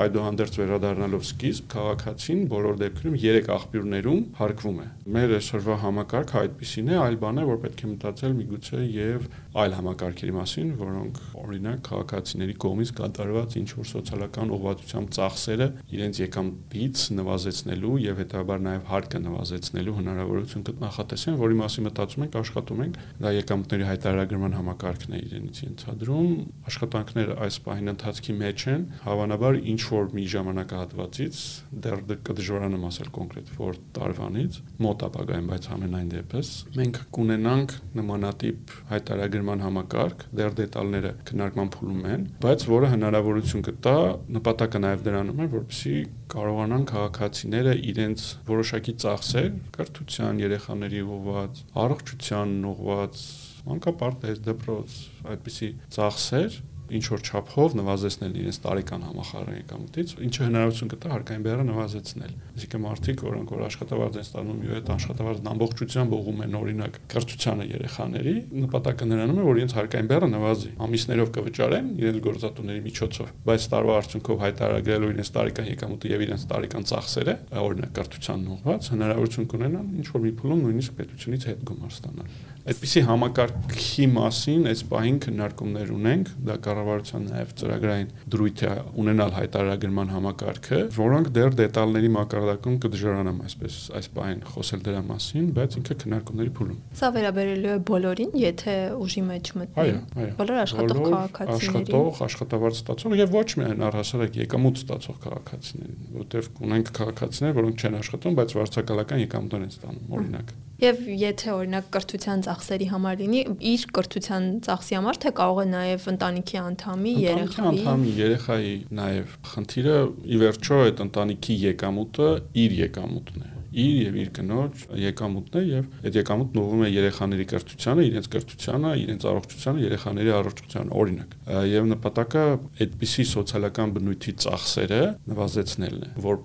այդուհանդերձ 0.00 0.56
վերադառնալով 0.60 1.22
սկիզբ 1.26 1.64
քաղաքացին 1.72 2.42
բոլոր 2.50 2.76
դեպքերում 2.80 3.16
3 3.22 3.48
աղբյուրներում 3.56 4.20
հարկվում 4.38 4.78
է։ 4.80 4.86
Մեր 5.16 5.34
այսօրվա 5.40 5.76
համակարգը 5.84 6.36
այդպեսին 6.40 6.90
է, 6.90 6.98
այլ 7.00 7.16
բան 7.24 7.40
է, 7.40 7.46
որ 7.50 7.58
պետք 7.64 7.80
է 7.80 7.90
մտածել 7.90 8.36
միգուցե 8.40 8.82
եւ 8.94 9.26
այլ 9.50 9.72
համակարգերի 9.74 10.34
մասին, 10.36 10.68
որոնք 10.78 11.16
օրինակ 11.40 11.80
քաղաքացիների 11.90 12.54
կողմից 12.62 12.92
կատարված 13.00 13.56
ինչ 13.60 13.70
որ 13.80 13.88
սոցիալական 13.90 14.52
ուղղվածությամբ 14.54 15.10
ծախսերը 15.16 15.66
իրենց 15.90 16.20
եկամտից 16.20 17.02
նվազեցնելու 17.18 17.96
եւ 18.04 18.20
հետաբար 18.20 18.62
նաեւ 18.70 18.84
հարկը 18.90 19.20
նվազեցնելու 19.26 19.96
հնարավորություն 19.98 20.64
կնախատեսեն, 20.70 21.38
որի 21.40 21.58
մասին 21.60 21.86
մտածում 21.90 22.24
ենք, 22.30 22.38
աշխատում 22.40 22.84
ենք։ 22.86 23.00
Դա 23.20 23.34
եկամտների 23.40 23.88
հայտարարագրման 23.90 24.56
համակարգն 24.60 25.18
է 25.18 25.20
իրենից 25.26 25.60
ենթադրում։ 25.66 26.30
Աշխատանքները 26.70 27.36
այս 27.50 27.58
պահին 27.66 27.90
ընթացքի 27.90 28.34
մեջ 28.40 28.66
են, 28.70 28.86
հավանաբար 29.04 29.58
ինչ 29.70 29.80
որ 29.90 30.08
մի 30.16 30.24
ժամանակահատվածից 30.34 31.38
դեռ 31.84 32.02
կդժվարանամ 32.28 32.86
ասել 32.90 33.10
կոնկրետ 33.16 33.52
որ 33.56 33.78
տարվանից 33.96 34.58
մոտ 34.84 35.04
ապագայում, 35.08 35.48
բայց 35.50 35.68
ամենայն 35.76 36.10
դեպս 36.14 36.50
մենք 36.76 37.00
կունենանք 37.16 37.74
նմանատիպ 38.00 38.74
հայտարարագրման 38.90 39.64
համակարգ, 39.64 40.24
դեռ 40.40 40.56
դետալները 40.60 41.12
քննարկման 41.30 41.72
փուլում 41.76 42.08
են, 42.14 42.26
բայց 42.44 42.66
որը 42.70 42.90
հնարավորություն 42.94 43.66
կտա 43.70 43.96
նպատակը 44.36 44.82
նաև 44.84 45.04
դրանում 45.08 45.40
է, 45.40 45.48
որպեսզի 45.56 45.96
կարողանան 46.30 46.84
քաղաքացիները 46.90 47.76
իրենց 47.90 48.26
որոշակի 48.50 48.94
ծախսեր, 49.04 49.48
կրթության, 49.76 50.42
երեխաների 50.44 51.00
ուղղված, 51.16 51.62
առողջության 51.84 52.52
ուղղված 52.70 53.22
մանկապարտեզ, 53.70 54.42
դպրոց, 54.46 54.98
այդպիսի 55.30 55.70
ծախսեր 55.96 56.60
ինչ 56.96 57.04
որ 57.10 57.22
չափով 57.30 57.74
նվազեցնել 57.80 58.34
իրենց 58.40 58.58
տարեկան 58.64 59.04
համախառն 59.06 59.56
եկամուտից, 59.60 60.14
ինչը 60.26 60.46
հնարավորություն 60.46 60.90
կտա 60.90 61.10
հարկային 61.10 61.44
բեռը 61.46 61.64
նվազեցնել։ 61.70 62.32
Այսինքն 62.50 62.82
մարդիկ, 62.84 63.24
որոնք 63.30 63.52
որ 63.54 63.62
աշխատավարձ 63.70 64.18
են 64.20 64.26
ստանում 64.26 64.60
ու 64.60 64.74
այդ 64.80 64.90
աշխատավարձն 64.94 65.50
ամբողջությամբ 65.50 66.14
ուղում 66.20 66.42
են 66.44 66.56
օրինակ 66.60 66.98
կրթությանը 67.10 67.66
երեխաների, 67.70 68.34
նպատակը 68.60 69.08
նրանում 69.10 69.40
է, 69.40 69.46
որ 69.50 69.60
իրենց 69.60 69.74
հարկային 69.80 70.10
բեռը 70.10 70.28
նվազի։ 70.30 70.70
Ամիսներով 70.90 71.32
կվճարեն 71.40 71.90
իրենց 72.00 72.20
գործատուների 72.26 72.84
միջոցով, 72.90 73.32
բայց 73.50 73.66
տարվա 73.70 73.96
արդյունքով 74.00 74.44
հայտարարագրելով 74.44 75.14
իրենց 75.14 75.32
տարեկան 75.40 75.70
եկամուտը 75.70 76.10
եւ 76.10 76.24
իրենց 76.26 76.46
տարեկան 76.50 76.88
ծախսերը, 76.90 77.34
օրինակ 77.60 77.92
կրթությանն 78.00 78.52
ուղղված, 78.56 78.90
հնարավորություն 78.94 79.50
կունենան 79.50 79.90
ինչ 80.00 80.08
որ 80.10 80.24
մի 80.26 80.32
փուլում 80.40 80.64
նույնիսկ 80.66 80.96
պետությունից 81.00 81.50
հետ 81.50 81.66
գումար 81.70 81.94
ստանալ։ 82.00 82.38
Այդպիսի 82.70 83.00
համակարգի 83.08 84.06
մասին 84.14 84.66
այս 84.70 84.80
պահին 84.90 85.18
քննարկումներ 85.24 85.92
ունենք, 85.96 86.32
դա 86.44 86.56
կարող 86.66 86.79
կառավարության 86.80 87.24
նաև 87.30 87.50
ծրագրային 87.60 88.08
դրույթ 88.32 88.62
է 88.64 88.70
ունենալ 89.00 89.32
հայտարարագրման 89.36 90.12
համակարգը, 90.14 90.78
որոնք 90.96 91.30
դեռ 91.36 91.56
դետալների 91.60 92.10
մակարդակում 92.16 92.78
կդժվարանամ 92.84 93.40
այսպես 93.46 93.76
այս 94.00 94.08
բանին 94.16 94.42
խոսել 94.50 94.84
դրա 94.86 95.02
մասին, 95.10 95.50
բայց 95.60 95.76
ինքը 95.80 95.96
քննարկումների 96.00 96.52
փուլում։ 96.60 96.78
Սա 97.00 97.10
վերաբերելու 97.16 97.70
է 97.70 97.78
բոլորին, 97.90 98.32
եթե 98.40 98.76
ուժի 99.00 99.24
մեջ 99.30 99.52
մտնի։ 99.60 99.94
Բոլոր 100.40 100.62
աշխատող 100.64 101.02
քաղաքացիներին։ 101.10 101.84
Աշխատող, 101.90 102.22
աշխատավարձ 102.30 102.80
ստացող 102.80 103.18
եւ 103.20 103.36
ոչ 103.36 103.48
միայն 103.60 103.86
առհասարակ 103.90 104.40
եկամուտ 104.40 104.80
ստացող 104.80 105.20
քաղաքացիներին, 105.26 106.00
որտեղ 106.20 106.50
ունենք 106.70 106.94
քաղաքացիներ, 107.00 107.54
որոնք 107.60 107.84
չեն 107.84 108.00
աշխատում, 108.00 108.40
բայց 108.40 108.58
վարձակալական 108.60 109.24
եկամուտներ 109.26 109.64
են 109.68 109.74
ստանում, 109.76 110.12
օրինակ։ 110.20 110.58
Եվ 110.80 111.00
եթե 111.20 111.50
օրինակ 111.52 111.88
կրթության 111.92 112.42
ծախսերի 112.46 112.86
համար 112.88 113.18
լինի, 113.20 113.40
իր 113.70 113.82
կրթության 113.98 114.46
ծախսի 114.64 114.96
համար 114.96 115.20
թե 115.24 115.32
կարող 115.40 115.60
է 115.60 115.66
նաև 115.74 116.06
ընտանիքի 116.14 116.60
անդամի, 116.62 117.14
երեխայի 117.26 117.70
անդամի, 117.74 118.14
երեխայի 118.20 118.74
նաև 119.00 119.38
խնդիրը 119.52 119.96
ի 120.24 120.42
վերջո 120.44 120.82
այդ 120.88 121.04
ընտանիքի 121.06 121.58
եկամուտը 121.68 122.30
իր 122.64 122.78
եկամուտն 122.80 123.44
է 123.44 123.59
իր 123.70 124.00
եւ 124.00 124.18
իր 124.20 124.30
կնոջ 124.40 124.84
եկամուտն 125.04 125.60
է 125.60 125.62
եւ 125.70 125.88
այդ 126.10 126.18
եկամուտն 126.20 126.60
ուղղվում 126.60 126.84
է 126.84 126.90
երեխաների 126.90 127.46
կրթությանը, 127.50 128.06
իրենց 128.10 128.28
կրթությանը, 128.34 128.92
իրենց 129.00 129.26
առողջությանը, 129.30 129.84
երեխաների 129.86 130.32
առողջությանը, 130.40 130.94
օրինակ։ 131.00 131.36
Եվ 131.70 131.88
նպատակը 131.90 132.44
այդպիսի 132.80 133.24
սոցիալական 133.30 133.94
բնույթի 133.96 134.34
ծախսերը 134.44 135.02
նվազեցնելն 135.30 136.00
է, 136.00 136.10
որովհետեւ 136.26 136.40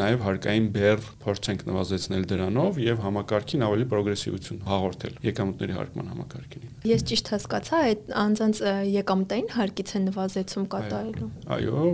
նաեւ 0.00 0.24
հարկային 0.24 0.66
բեռ 0.74 1.04
փորձենք 1.24 1.64
նվազեցնել 1.70 2.24
դրանով 2.30 2.80
եւ 2.84 3.02
համակարգին 3.04 3.64
ավելի 3.66 3.86
պրոգրեսիվություն 3.90 4.60
հաղորդել 4.70 5.14
եկամուտների 5.26 5.76
հարկման 5.76 6.10
համակարգին։ 6.10 6.70
Ես 6.90 7.04
ճիշտ 7.10 7.30
հասկացա, 7.34 7.80
այդ 7.90 8.12
անձանց 8.20 8.60
եկամտային 8.90 9.48
հարկից 9.56 9.90
է 9.90 10.00
նվազեցում 10.06 10.66
կատարելու։ 10.74 11.28
Այո, 11.56 11.84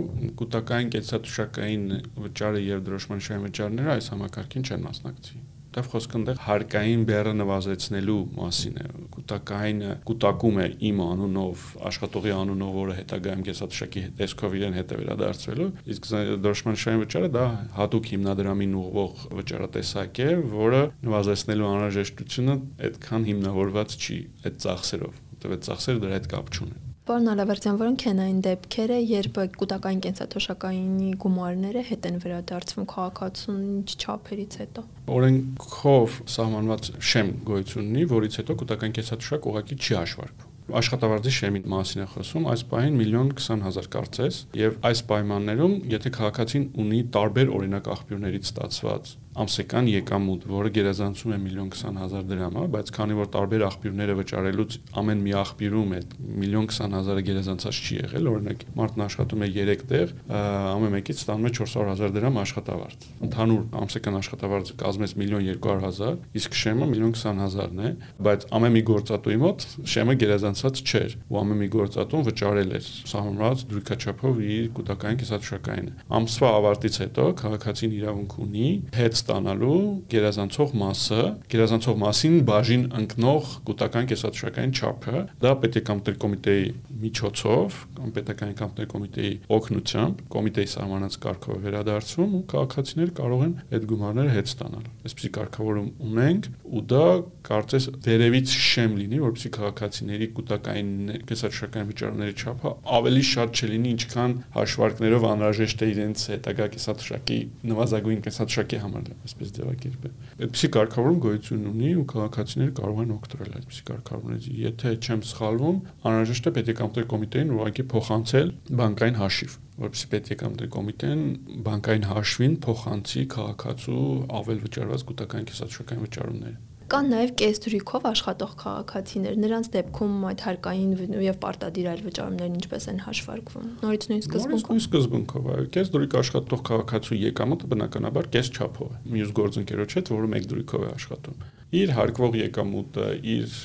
կൂട്ടակային 0.41 0.91
կեցաթուշակային 0.95 1.85
վճարը 2.27 2.61
եւ 2.67 2.83
դրոշմանշային 2.87 3.45
վճարները 3.47 3.91
այս 3.97 4.09
համակարգին 4.13 4.67
չեն 4.67 4.76
մասնակցի 4.85 5.45
դեռ 5.77 5.87
խոսքը 5.91 6.17
այնտեղ 6.17 6.39
հարկային 6.41 7.01
բեռը 7.05 7.31
նվազեցնելու 7.37 8.21
մասին 8.37 8.77
է 8.81 8.85
կուտակայինը 9.13 9.91
կուտակում 10.07 10.57
է 10.63 10.65
իմ 10.89 11.01
անունով 11.05 11.65
աշխատողի 11.89 12.33
անունով 12.37 12.71
որը 12.77 12.95
հետագայում 12.97 13.43
կեսաթշակի 13.49 14.03
տեսքով 14.21 14.55
իրեն 14.57 14.77
հետ 14.79 14.95
է 14.95 14.99
վերադարձվելու 15.01 15.69
իսկ 15.93 16.09
դրոշմանշային 16.47 17.03
վճարը 17.03 17.31
դա 17.37 17.45
հատուկ 17.77 18.11
հիմնադրամին 18.15 18.75
ուղղող 18.81 19.23
վճարատեսակ 19.37 20.23
է 20.25 20.29
որը 20.57 20.81
նվազեցնելու 21.05 21.69
անհրաժեշտությունը 21.75 22.59
այդքան 22.89 23.31
հիմնավորված 23.31 23.97
չի 24.01 24.19
այդ 24.47 24.61
ծախսերով 24.65 25.23
որտեղ 25.37 25.57
այդ 25.57 25.71
ծախսերը 25.71 26.05
դրա 26.07 26.17
հետ 26.17 26.29
կապ 26.33 26.53
չունեն 26.57 26.86
Պարոն 27.07 27.31
Ալավերդյան, 27.31 27.75
որոնք 27.79 28.03
են 28.09 28.17
այն 28.19 28.39
դեպքերը, 28.43 28.95
երբ 29.07 29.37
կուտակային 29.61 30.01
կենսաթոշակայինի 30.03 31.11
գումարները 31.23 31.83
հետ 31.87 32.07
են 32.09 32.17
վերադարձվում 32.25 32.87
քաղաքացուն 32.91 33.61
ինչ 33.77 33.95
չափերից 33.95 34.57
հետո։ 34.61 34.83
Օրենքով 35.15 36.17
սահմանված 36.35 36.91
շեմ 37.13 37.31
գոյություն 37.47 37.87
ունի, 37.93 38.03
որից 38.11 38.37
հետո 38.41 38.57
կուտակային 38.59 38.97
կենսաթոշակ 38.99 39.49
ուղղակի 39.53 39.79
չի 39.87 39.97
հաշվարկվում 40.01 40.53
աշխատավարձի 40.77 41.31
շեմի 41.31 41.59
մասին 41.71 42.01
է 42.03 42.05
խոսում, 42.11 42.47
այս 42.51 42.61
պահին 42.67 42.95
միլիոն 42.99 43.29
20000 43.39 43.85
կարծես, 43.93 44.39
եւ 44.59 44.73
այս 44.89 45.01
պայմաններում, 45.07 45.75
եթե 45.93 46.11
քաղաքացին 46.17 46.65
ունի 46.83 46.99
տարբեր 47.15 47.53
օրինակ 47.55 47.87
աղբյուրներից 47.93 48.49
ստացված 48.51 49.13
ամսական 49.37 49.89
եկամուտ, 49.91 50.45
որը 50.49 50.71
գերազանցում 50.77 51.33
է 51.35 51.37
1.20 51.47 52.25
դրամը, 52.31 52.63
բայց 52.73 52.91
քանի 52.97 53.17
որ 53.17 53.29
տարբեր 53.35 53.65
աղբյուրները 53.67 54.15
վճարելուց 54.17 54.77
ամեն 55.01 55.21
մի 55.27 55.33
աղբյուրում 55.41 55.93
է 55.97 56.01
1.20 56.47 57.21
գերազանցած 57.27 57.81
չի 57.87 57.97
եղել, 57.97 58.29
օրինակ 58.33 58.65
մարդն 58.77 59.03
աշխատում 59.07 59.45
է 59.45 59.49
3 59.57 59.85
տեղ, 59.91 60.13
ամեն 60.27 60.93
մեկից 60.97 61.21
ստանում 61.21 61.47
է 61.47 61.51
400.000 61.57 62.15
դրամ 62.17 62.39
աշխատավարձ։ 62.41 63.07
Ընդհանուր 63.27 63.63
ամսական 63.77 64.17
աշխատավարձը 64.17 64.77
կազմեց 64.81 65.15
1.200.000, 65.17 66.17
իսկ 66.37 66.57
շեմը 66.57 66.89
1.20 66.97 67.81
է, 67.87 67.91
բայց 68.27 68.47
ամեն 68.57 68.75
մի 68.77 68.83
գործատուի 68.87 69.37
մոտ 69.43 69.65
շեմը 69.93 70.17
գերազանցած 70.23 70.81
չէր, 70.87 71.15
ու 71.27 71.39
ամեն 71.41 71.61
մի 71.61 71.69
գործատուն 71.77 72.25
վճարել 72.27 72.75
էր 72.77 72.89
սահմանված 73.11 73.63
դրույքաչափով 73.71 74.41
իր 74.47 74.67
կൂട്ടակային 74.77 75.19
կիսաթշակայինը։ 75.21 75.95
Ամսվա 76.17 76.51
ավարտից 76.57 76.99
հետո 77.03 77.27
քաղաքացին 77.41 77.95
իրավունք 77.97 78.37
ունի 78.47 78.69
հետ 78.97 79.19
ստանալու 79.27 79.77
գերազանցող 80.15 80.73
մասը, 80.87 81.21
գերազանցող 81.51 82.01
մասին 82.07 82.39
բաժին 82.47 82.87
ընկնող 83.01 83.53
գուտական 83.67 84.11
կեսաթշակային 84.13 84.75
չափը, 84.77 85.23
դա 85.43 85.55
պետական 85.67 85.97
կամտել 85.97 86.17
կոմիտեի 86.21 86.65
միջոցով 87.01 87.77
կամ 87.97 88.11
պետական 88.13 88.51
կամտել 88.57 88.87
կոմիտեի 88.91 89.31
օգնությամբ 89.57 90.19
կոմիտեի 90.33 90.69
սահմանած 90.73 91.17
կարգով 91.23 91.63
վերադարձում 91.65 92.35
ու 92.37 92.41
քաղաքացիները 92.53 93.13
կարող 93.17 93.43
են 93.47 93.53
այդ 93.77 93.87
գումարները 93.91 94.33
հետ 94.37 94.51
ստանալ։ 94.51 94.85
Այսպիսի 95.07 95.31
կարգավորում 95.37 95.89
ունենք 96.07 96.49
ու 96.77 96.83
դա 96.91 97.03
կարծես 97.47 97.87
վերևից 98.07 98.55
շեմ 98.67 98.97
լինի, 99.01 99.21
որովհետեւ 99.23 99.53
քաղաքացիների 99.57 100.27
գուտակային 100.37 100.91
կեսաթշակային 101.31 101.89
վճարների 101.91 102.35
չափը 102.37 102.73
ավելի 102.97 103.23
շատ 103.31 103.61
չլինի, 103.61 103.93
ինչքան 103.97 104.37
հաշվարկներով 104.57 105.27
անհրաժեշտ 105.31 105.83
է 105.87 105.91
իրենց 105.97 106.25
հետագա 106.37 106.67
կեսաթշակի 106.77 107.39
նվազագույն 107.71 108.23
կեսաթշակի 108.27 108.81
համար 108.87 109.07
այսպես 109.27 109.53
ձևակերպել։ 109.57 110.13
Այդպեսի 110.37 110.69
կարգավորում 110.77 111.21
գոյություն 111.25 111.67
ունի 111.71 111.91
ու 111.97 112.05
քաղաքացիները 112.13 112.73
կարող 112.77 113.01
են 113.03 113.13
օգտվել 113.17 113.55
այդպեսի 113.57 113.85
կարգավորումից։ 113.87 114.49
Եթե 114.67 114.93
չեմ 115.07 115.23
սխալվում, 115.31 115.79
անհրաժեշտ 116.07 116.47
է 116.47 116.53
պետեկամտեր 116.57 117.07
կոմիտեին 117.17 117.53
ուղղակի 117.57 117.87
փոխանցել 117.97 118.53
բանկային 118.81 119.19
հաշիվ 119.21 119.57
որպեսզի 119.77 120.07
պետեկամտեր 120.13 120.69
կոմիտեն 120.73 121.19
բանկային 121.67 122.07
հաշվին 122.09 122.55
փոխանցի 122.65 123.25
քաղաքացու 123.33 124.05
ավել 124.39 124.63
վճարված 124.63 125.05
կൂട്ടական 125.11 125.47
կեսաթշակային 125.51 126.07
վճարումները 126.07 126.57
Կան 126.87 127.09
նաև 127.11 127.31
կեսդրույքով 127.41 128.05
աշխատող 128.07 128.51
քաղաքացիներ։ 128.61 129.33
Նրանց 129.43 129.69
դեպքում 129.73 130.13
այդ 130.29 130.43
հարկային 130.45 130.93
եւ 131.25 131.39
պարտադիր 131.41 131.89
այլ 131.91 132.03
վճարումներն 132.05 132.55
ինչպես 132.61 132.87
են 132.93 133.01
հաշվարկվում։ 133.07 133.67
Նորից 133.83 134.07
նույն 134.11 134.23
սկզբունքով։ 134.23 134.71
Նույն 134.71 134.83
սկզբունքով, 134.85 135.51
այո, 135.57 135.67
կեսդրույք 135.75 136.17
աշխատող 136.23 136.63
քաղաքացու 136.71 137.19
եկամուտը 137.27 137.71
բնականաբար 137.75 138.31
կես 138.37 138.53
չափով 138.55 138.87
է։ 138.87 139.03
Մյուս 139.17 139.37
գործընկերոջ 139.43 139.99
հետ, 139.99 140.15
որը 140.15 140.33
մեկ 140.37 140.51
դրույքով 140.53 140.87
է 140.87 140.91
աշխատում 140.95 141.43
իր 141.75 141.91
հարկվող 141.97 142.35
եկամուտը, 142.39 143.05
իր 143.27 143.55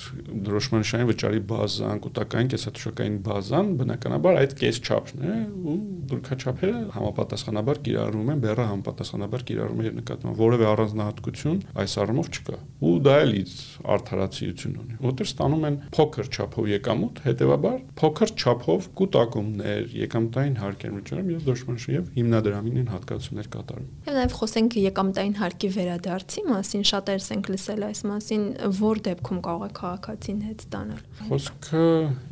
դրոշմանշային 0.42 1.08
վճարի 1.12 1.40
բազան, 1.52 2.00
կൂട്ടակային 2.02 2.48
կեսաթոշակային 2.50 3.18
բազան, 3.28 3.68
բնականաբար 3.78 4.38
այդ 4.40 4.54
կես 4.58 4.80
չափն 4.82 5.22
է 5.22 5.36
ու 5.62 5.76
դրքաչափերը 6.12 6.80
համապատասխանաբար 6.96 7.80
կիրառվում 7.86 8.32
են, 8.32 8.40
բեռը 8.42 8.66
համապատասխանաբար 8.72 9.44
կիրառվում 9.52 9.82
է 9.82 9.86
իր 9.86 9.94
նկատմամբ։ 10.02 10.42
Որևէ 10.42 10.66
առանձնահատկություն 10.72 11.60
այս 11.82 11.94
առումով 12.02 12.30
չկա։ 12.32 12.58
Ու 12.82 12.96
դա 13.06 13.14
էլ 13.22 13.32
իր 13.38 13.54
արդարացիություն 13.92 14.74
ունի, 14.82 14.98
որտեղ 15.02 15.30
ստանում 15.30 15.66
են 15.70 15.78
փոքր 15.94 16.30
չափով 16.32 16.68
եկամուտ, 16.72 17.22
հետևաբար 17.22 17.78
փոքր 18.02 18.34
չափով 18.42 18.90
կൂട്ടակումներ, 18.98 19.94
եկամտային 20.02 20.58
հարկեր 20.62 20.92
վճարում 20.98 21.32
եւ 21.32 21.46
դրոշմանշի 21.46 21.92
եւ 21.92 22.10
հիմնադրամին 22.18 22.82
են 22.82 22.92
հատկացումներ 22.92 23.50
կատարում։ 23.52 23.88
Եվ 24.02 24.18
նաեւ 24.18 24.36
խոսենք 24.42 24.76
եկամտային 24.82 25.36
հարկի 25.42 25.72
վերադարձի 25.76 26.44
մասին, 26.52 26.86
շատերս 26.92 27.28
ենք 27.32 27.52
լսել 27.52 27.86
այս 27.92 28.00
մասին, 28.08 28.44
որ 28.78 29.00
դեպքում 29.06 29.40
կարող 29.44 29.62
է 29.62 29.70
քաղաքացին 29.76 30.38
հետ 30.46 30.62
ստանալ։ 30.62 31.00
Խոսքը 31.28 31.82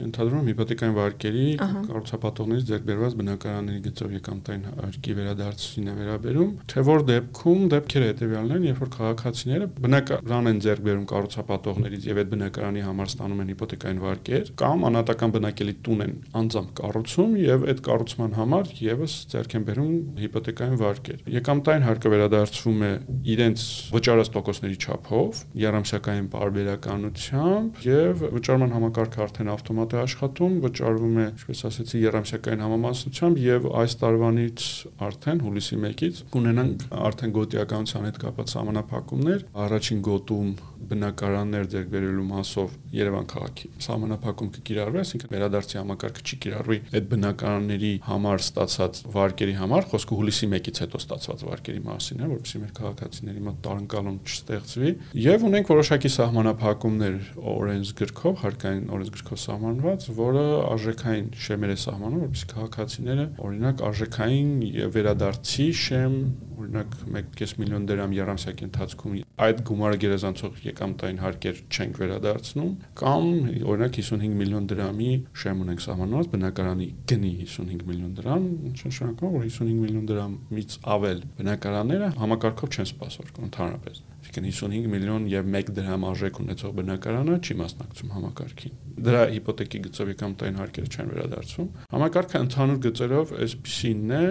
ընդհանրում 0.06 0.48
հիպոթեկային 0.50 0.94
վարկերի 0.96 1.44
կառուցապատողներից 1.60 2.64
ձեռք 2.70 2.86
բերված 2.90 3.16
բնակարանների 3.20 3.80
գծով 3.86 4.14
եկամտային 4.16 4.64
հարկի 4.80 5.16
վերադարձին 5.20 5.90
է 5.90 5.94
վերաբերում, 6.00 6.50
թե 6.70 6.84
որ 6.90 7.04
դեպքում 7.10 7.64
դեպքերը 7.74 8.08
հետեւյալն 8.10 8.54
են, 8.56 8.66
երբ 8.70 8.80
որ 8.80 8.90
քաղաքացիները 8.96 9.68
բնակարան 9.84 10.50
են 10.50 10.60
ձեռք 10.64 10.84
բերում 10.90 11.06
կառուցապատողներից 11.10 12.08
եւ 12.10 12.20
այդ 12.20 12.30
բնակարանի 12.30 12.84
համար 12.88 13.10
ստանում 13.10 13.42
են 13.44 13.50
հիպոթեկային 13.50 14.00
վարկեր, 14.00 14.50
կամ 14.60 14.86
անատական 14.90 15.34
բնակելի 15.36 15.74
տուն 15.84 16.04
են 16.06 16.14
անձամբ 16.40 16.70
կառուցում 16.80 17.36
եւ 17.40 17.66
այդ 17.70 17.82
կառուցման 17.90 18.36
համար 18.40 18.72
եւս 18.80 19.16
ձեռք 19.30 19.56
են 19.60 19.66
բերում 19.70 19.94
հիպոթեկային 20.20 20.80
վարկեր։ 20.80 21.22
Եկամտային 21.40 21.86
հարկը 21.90 22.12
վերադարձվում 22.14 22.84
է 22.86 22.92
իրենց 23.34 23.66
վճարած 23.94 24.30
տոկոսների 24.34 24.78
չափով 24.80 25.42
երամսյակային 25.58 26.26
բարբերականությամբ 26.30 27.80
եւ 27.86 28.24
վճարման 28.36 28.74
համակարգը 28.76 29.22
արդեն 29.24 29.50
ավտոմատ 29.54 29.94
է 29.96 30.00
աշխատում, 30.04 30.56
վճարվում 30.64 31.18
է, 31.20 31.26
ինչպես 31.34 31.62
ասեցի, 31.70 32.02
երամսյակային 32.06 32.64
համամասնությամբ 32.66 33.40
եւ 33.44 33.68
այս 33.82 33.96
տարվանից 34.04 34.66
արդեն 35.10 35.44
հուլիսի 35.46 35.80
1-ից 35.90 36.24
կունենանք 36.36 36.84
արդեն 37.10 37.34
գոտիականության 37.40 38.10
հետ 38.10 38.20
կապված 38.24 38.54
համանախապակումներ։ 38.60 39.46
Առաջին 39.66 40.04
գոտում 40.10 40.52
բնակարաններ 40.90 41.68
ձեռք 41.70 41.88
բերելու 41.92 42.24
մասով 42.30 42.74
Երևան 42.96 43.26
քաղաքի 43.30 43.68
համանախապակում 43.90 44.50
կկիրառվի, 44.56 45.00
այսինքն 45.00 45.32
վերադարձի 45.34 45.78
համակարգը 45.80 46.24
չի 46.24 46.38
կիրառվի 46.44 46.78
այդ 46.90 47.08
բնակարանների 47.10 47.92
համար 48.06 48.44
ստացած 48.44 49.00
վարկերի 49.14 49.54
համար, 49.60 49.86
խոսքը 49.90 50.18
հուլիսի 50.20 50.48
1-ից 50.50 50.80
հետո 50.84 51.00
ստացված 51.00 51.44
վարկերի 51.50 51.82
մասին 51.86 52.20
է, 52.20 52.28
որովհետեւ 52.30 52.62
մեր 52.64 52.72
քաղաքացիների 52.80 53.44
մոտ 53.50 53.60
տարընկալում 53.66 54.18
չստեղծվի 54.30 54.92
եւ 55.20 55.46
ունենք 55.50 55.70
որոշակի 55.70 56.12
սահմանափակումներ 56.16 57.16
օրենսգրքով, 57.54 58.34
հարկային 58.44 58.84
օրենսգրքով 58.96 59.42
սահմանված, 59.44 60.06
որը 60.20 60.44
արժեքային 60.70 61.30
շեմեր 61.46 61.74
է 61.74 61.78
սահմանում, 61.84 62.22
որովհետեւ 62.26 62.54
քաղաքացիները 62.54 63.26
օրինակ 63.50 63.84
արժեքային 63.90 64.54
վերադարձի 64.96 65.68
շեմ 65.80 66.16
օրինակ 66.60 66.96
1.5 67.08 67.54
միլիոն 67.60 67.86
դրամ 67.88 68.14
երամսյակի 68.16 68.66
ընթացքում 68.66 69.14
այդ 69.46 69.62
գումարը 69.70 69.98
գերազանցող 70.04 70.58
եկամտային 70.70 71.20
հարկեր 71.24 71.62
չենք 71.70 72.00
վերադարձնում 72.02 72.70
կամ 73.00 73.28
օրինակ 73.74 73.98
55 74.00 74.38
միլիոն 74.40 74.68
դրամի 74.74 75.10
շեմ 75.44 75.64
ունենք 75.66 75.84
սահմանված 75.86 76.30
բնակարանի 76.36 76.88
գնի 77.12 77.32
55 77.42 77.88
միլիոն 77.90 78.14
դրամ 78.20 78.46
նշանակում 78.70 79.34
որ 79.40 79.50
55 79.50 79.82
միլիոն 79.86 80.06
դրամից 80.12 80.78
ավել 80.96 81.26
բնակարանները 81.40 82.14
համակարգով 82.22 82.78
չեն 82.78 82.90
սպասարկում 82.94 83.50
ընդհանրապես 83.50 84.06
Այսինքն 84.20 84.46
55 84.46 84.88
միլիոն 84.92 85.24
եւ 85.30 85.46
1 85.58 85.70
դրամ 85.76 86.04
արժեք 86.06 86.38
ունեցող 86.42 86.74
բնակարանը 86.78 87.36
չի 87.40 87.54
մասնակցում 87.60 88.10
համակարգին։ 88.14 88.74
Դրա 89.06 89.22
հիպոթեկի 89.34 89.80
գծով 89.86 90.10
եկամտային 90.12 90.60
հարկերը 90.60 90.90
չեն 90.94 91.10
վերադարձվում։ 91.14 91.70
Համակարգը 91.94 92.42
ընդհանուր 92.46 92.82
գծերով 92.86 93.32
այսպեսին 93.46 94.12
է, 94.20 94.24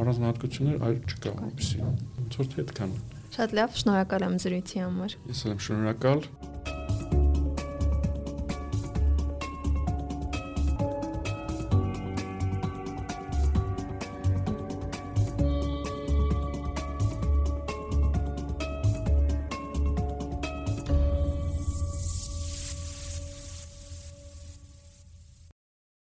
առանձնահատկություններ 0.00 0.84
այլ 0.90 1.00
չկա 1.10 1.34
այնպեսի։ 1.40 1.80
Ոնց 2.20 2.38
որ 2.40 2.52
թե 2.54 2.62
այդքան։ 2.66 2.94
Շատ 3.40 3.54
լավ, 3.56 3.76
շնորհակալ 3.80 4.24
եմ 4.26 4.34
զրույցի 4.42 4.80
համար։ 4.84 5.12
Ես 5.30 5.38
եմ 5.48 5.60
շնորհակալ։ 5.64 6.18